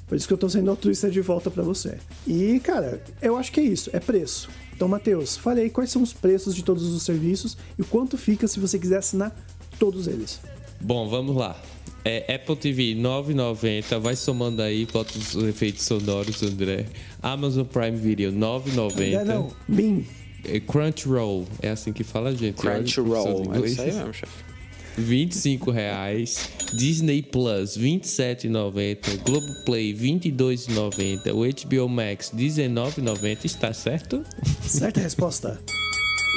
[0.07, 1.99] Por isso que eu tô sendo altruísta de volta pra você.
[2.27, 4.49] E, cara, eu acho que é isso, é preço.
[4.75, 8.19] Então, Matheus, fale aí quais são os preços de todos os serviços e o quanto
[8.19, 9.35] fica se você quiser assinar
[9.79, 10.41] todos eles.
[10.81, 11.57] Bom, vamos lá.
[12.05, 13.99] É, Apple TV 9,90.
[13.99, 16.87] Vai somando aí, bota os efeitos sonoros, André.
[17.23, 19.25] Amazon Prime Video 9,90.
[19.25, 20.07] Não, não, Bim,
[20.47, 22.57] É Crunchyroll, é assim que fala, gente.
[22.57, 23.55] Crunchyroll.
[23.55, 24.55] É isso aí mesmo, chefe.
[24.97, 26.51] 25 reais.
[26.73, 29.23] Disney Plus 27,90.
[29.25, 31.33] Globoplay 22,90.
[31.33, 33.45] O HBO Max 19,90.
[33.45, 34.25] Está certo?
[34.63, 35.61] certa resposta.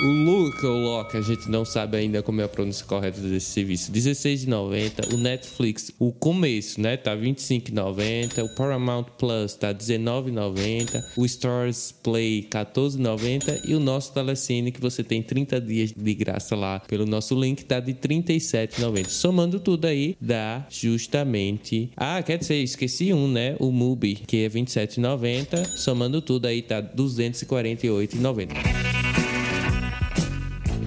[0.03, 3.91] Luca, o Loki, a gente não sabe ainda como é a pronúncia correta desse serviço.
[3.91, 5.13] 16,90.
[5.13, 6.95] O Netflix, o começo, né?
[6.97, 8.43] Tá 25,90.
[8.43, 11.03] O Paramount Plus tá 19,90.
[11.15, 16.55] O Stars Play 14,90 e o nosso Telecine que você tem 30 dias de graça
[16.55, 19.07] lá pelo nosso link tá de 37,90.
[19.07, 23.55] Somando tudo aí dá justamente Ah, quer dizer, esqueci um, né?
[23.59, 25.65] O Mubi, que é 27,90.
[25.75, 29.26] Somando tudo aí tá 248,90.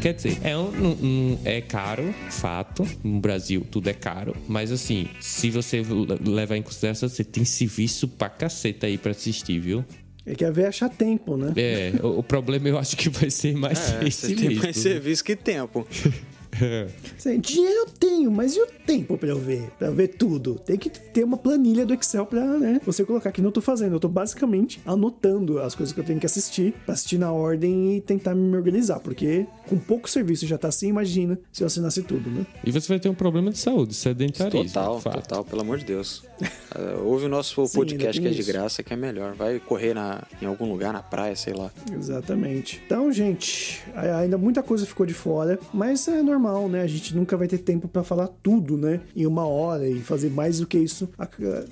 [0.01, 0.69] Quer dizer, é, um,
[1.03, 2.87] um- é caro, fato.
[3.05, 4.35] No Brasil tudo é caro.
[4.49, 9.11] Mas assim, se você le- levar em consideração, você tem serviço pra caceta aí pra
[9.11, 9.85] assistir, viu?
[10.25, 11.53] É que a ver achar tempo, né?
[11.57, 15.25] É, o, o problema eu acho que vai ser mais É, esse tem mais serviço
[15.25, 15.87] que tempo.
[17.17, 19.71] Assim, dinheiro eu tenho, mas e o tempo pra eu ver?
[19.79, 20.57] Pra eu ver tudo?
[20.57, 23.95] Tem que ter uma planilha do Excel pra, né, você colocar que não tô fazendo.
[23.97, 27.97] Eu tô basicamente anotando as coisas que eu tenho que assistir, pra assistir na ordem
[27.97, 32.03] e tentar me organizar, porque com pouco serviço já tá assim, imagina se eu assinasse
[32.03, 32.47] tudo, né?
[32.65, 34.69] E você vai ter um problema de saúde, sedentarismo.
[34.69, 35.23] Total, fato.
[35.23, 36.23] total, pelo amor de Deus.
[36.73, 38.53] É, ouve o nosso Sim, podcast que é de isso.
[38.53, 39.35] graça, que é melhor.
[39.35, 41.69] Vai correr na, em algum lugar, na praia, sei lá.
[41.93, 42.81] Exatamente.
[42.87, 46.83] Então, gente, ainda muita coisa ficou de fora, mas é normal normal, né?
[46.83, 49.01] A gente nunca vai ter tempo para falar tudo, né?
[49.15, 51.09] Em uma hora e fazer mais do que isso,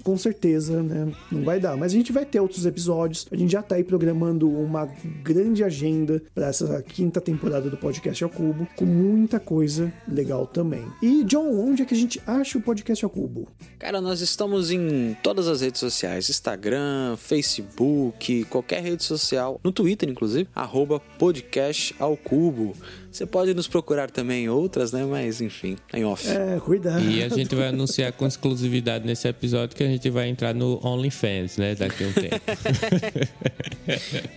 [0.05, 1.11] com certeza, né?
[1.33, 1.77] Não vai dar.
[1.77, 3.27] Mas a gente vai ter outros episódios.
[3.33, 4.87] A gente já tá aí programando uma
[5.23, 10.85] grande agenda para essa quinta temporada do podcast ao Cubo, com muita coisa legal também.
[11.03, 13.49] E John, onde é que a gente acha o podcast ao Cubo?
[13.79, 20.09] Cara, nós estamos em todas as redes sociais: Instagram, Facebook, qualquer rede social, no Twitter,
[20.09, 22.75] inclusive, arroba podcast ao cubo.
[23.11, 25.05] Você pode nos procurar também em outras, né?
[25.05, 26.29] Mas enfim, em off.
[26.29, 27.03] É, cuidado.
[27.03, 30.79] E a gente vai anunciar com exclusividade nesse episódio que a gente vai entrar no
[30.87, 31.75] OnlyFans, né?
[31.75, 32.41] Daqui a um tempo.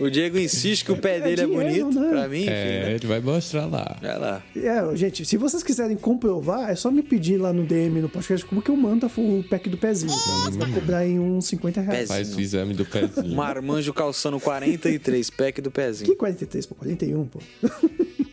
[0.00, 2.00] o Diego insiste que o pé dele é, dinheiro, é bonito.
[2.00, 2.10] Né?
[2.10, 2.50] Pra mim, enfim.
[2.50, 2.94] É, né?
[2.94, 3.96] ele vai mostrar lá.
[4.00, 4.42] Vai lá.
[4.56, 8.44] É, gente, se vocês quiserem comprovar, é só me pedir lá no DM no podcast
[8.46, 10.12] como que eu mando o pack do pezinho.
[10.12, 10.50] Tá?
[10.50, 12.08] Você vai cobrar em uns 50 reais.
[12.08, 12.26] Pezinho.
[12.26, 13.34] Faz o exame do pezinho.
[13.36, 16.10] Marmanjo calçando 43, pack do pezinho.
[16.10, 16.74] Que 43, pô?
[16.74, 17.40] 41, pô.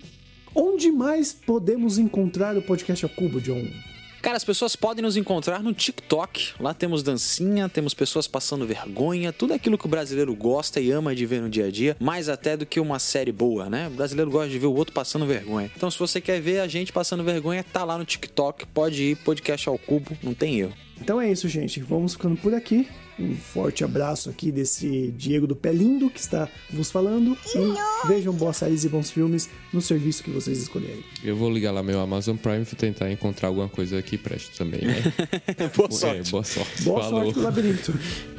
[0.61, 3.65] Onde mais podemos encontrar o podcast ao cubo, John?
[4.21, 6.55] Cara, as pessoas podem nos encontrar no TikTok.
[6.59, 11.15] Lá temos dancinha, temos pessoas passando vergonha, tudo aquilo que o brasileiro gosta e ama
[11.15, 13.87] de ver no dia a dia, mais até do que uma série boa, né?
[13.87, 15.71] O brasileiro gosta de ver o outro passando vergonha.
[15.73, 19.15] Então, se você quer ver a gente passando vergonha, tá lá no TikTok, pode ir,
[19.15, 20.73] podcast ao cubo, não tem erro.
[20.99, 21.79] Então é isso, gente.
[21.79, 22.85] Vamos ficando por aqui.
[23.19, 27.37] Um forte abraço aqui desse Diego do Pé Lindo que está vos falando.
[27.53, 31.03] E vejam boas séries e bons filmes no serviço que vocês escolherem.
[31.23, 34.81] Eu vou ligar lá meu Amazon Prime e tentar encontrar alguma coisa que preste também,
[34.81, 35.03] né?
[35.75, 36.27] boa sorte.
[36.27, 36.83] É, boa sorte.
[36.83, 37.23] Boa Falou.
[37.25, 37.93] sorte no labirinto.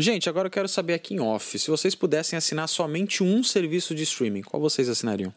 [0.00, 3.94] Gente, agora eu quero saber aqui em off, se vocês pudessem assinar somente um serviço
[3.94, 5.30] de streaming, qual vocês assinariam?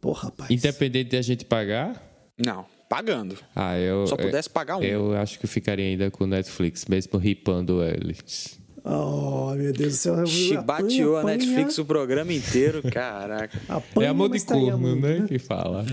[0.00, 0.50] Porra, rapaz.
[0.50, 2.02] Independente de a gente pagar?
[2.38, 3.36] Não, pagando.
[3.54, 4.06] Ah, eu.
[4.06, 4.82] Só pudesse pagar um.
[4.82, 8.58] Eu acho que eu ficaria ainda com o Netflix, mesmo ripando eles.
[8.82, 10.26] Oh, meu Deus do céu.
[10.26, 13.60] Chibateou a Netflix o programa inteiro, caraca.
[13.68, 15.26] apanha, é amor de corno, amor, né?
[15.28, 15.84] Que fala.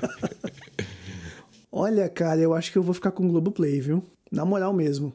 [1.70, 4.02] Olha, cara, eu acho que eu vou ficar com o Globoplay, viu?
[4.32, 5.14] Na moral mesmo.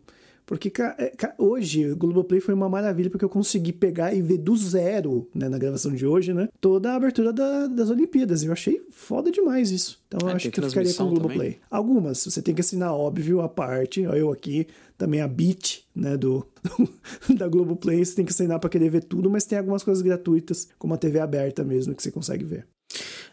[0.49, 4.57] Porque é, hoje o Globoplay foi uma maravilha porque eu consegui pegar e ver do
[4.57, 6.49] zero, né, na gravação de hoje, né?
[6.59, 8.41] Toda a abertura da- das Olimpíadas.
[8.43, 10.01] Eu achei foda demais isso.
[10.07, 11.51] Então eu Ah, acho que eu ficaria com o Globoplay.
[11.51, 11.59] também?
[11.69, 14.01] Algumas, você tem que assinar, óbvio, a parte.
[14.01, 14.65] Eu aqui,
[14.97, 16.43] também a Beat, né, do,
[17.37, 18.03] da Globoplay.
[18.03, 20.97] Você tem que assinar pra querer ver tudo, mas tem algumas coisas gratuitas, como a
[20.97, 22.65] TV aberta mesmo, que você consegue ver.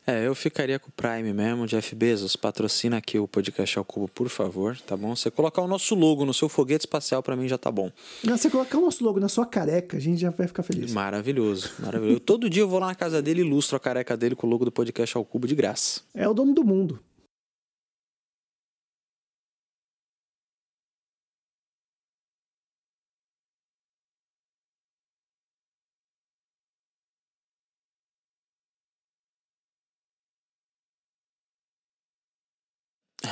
[0.07, 4.07] É, eu ficaria com o Prime mesmo, Jeff Bezos, patrocina aqui o podcast ao cubo,
[4.07, 5.17] por favor, tá bom?
[5.17, 7.91] Você colocar o nosso logo no seu foguete espacial pra mim já tá bom.
[8.23, 10.93] Não, você colocar o nosso logo na sua careca, a gente já vai ficar feliz.
[10.93, 12.21] Maravilhoso, maravilhoso.
[12.21, 14.51] Todo dia eu vou lá na casa dele e ilustro a careca dele com o
[14.51, 16.03] logo do podcast ao cubo de graça.
[16.15, 17.01] É o dono do mundo.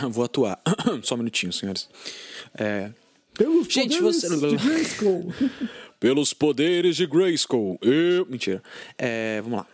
[0.11, 0.61] Vou atuar.
[1.03, 1.89] Só um minutinho, senhores.
[2.59, 2.91] É,
[3.35, 5.35] Pelos Gente, poderes você- de Grayskull.
[6.01, 7.79] Pelos poderes de Grayskull.
[7.81, 8.27] Eu...
[8.27, 8.63] Mentira.
[8.99, 9.67] É, vamos lá.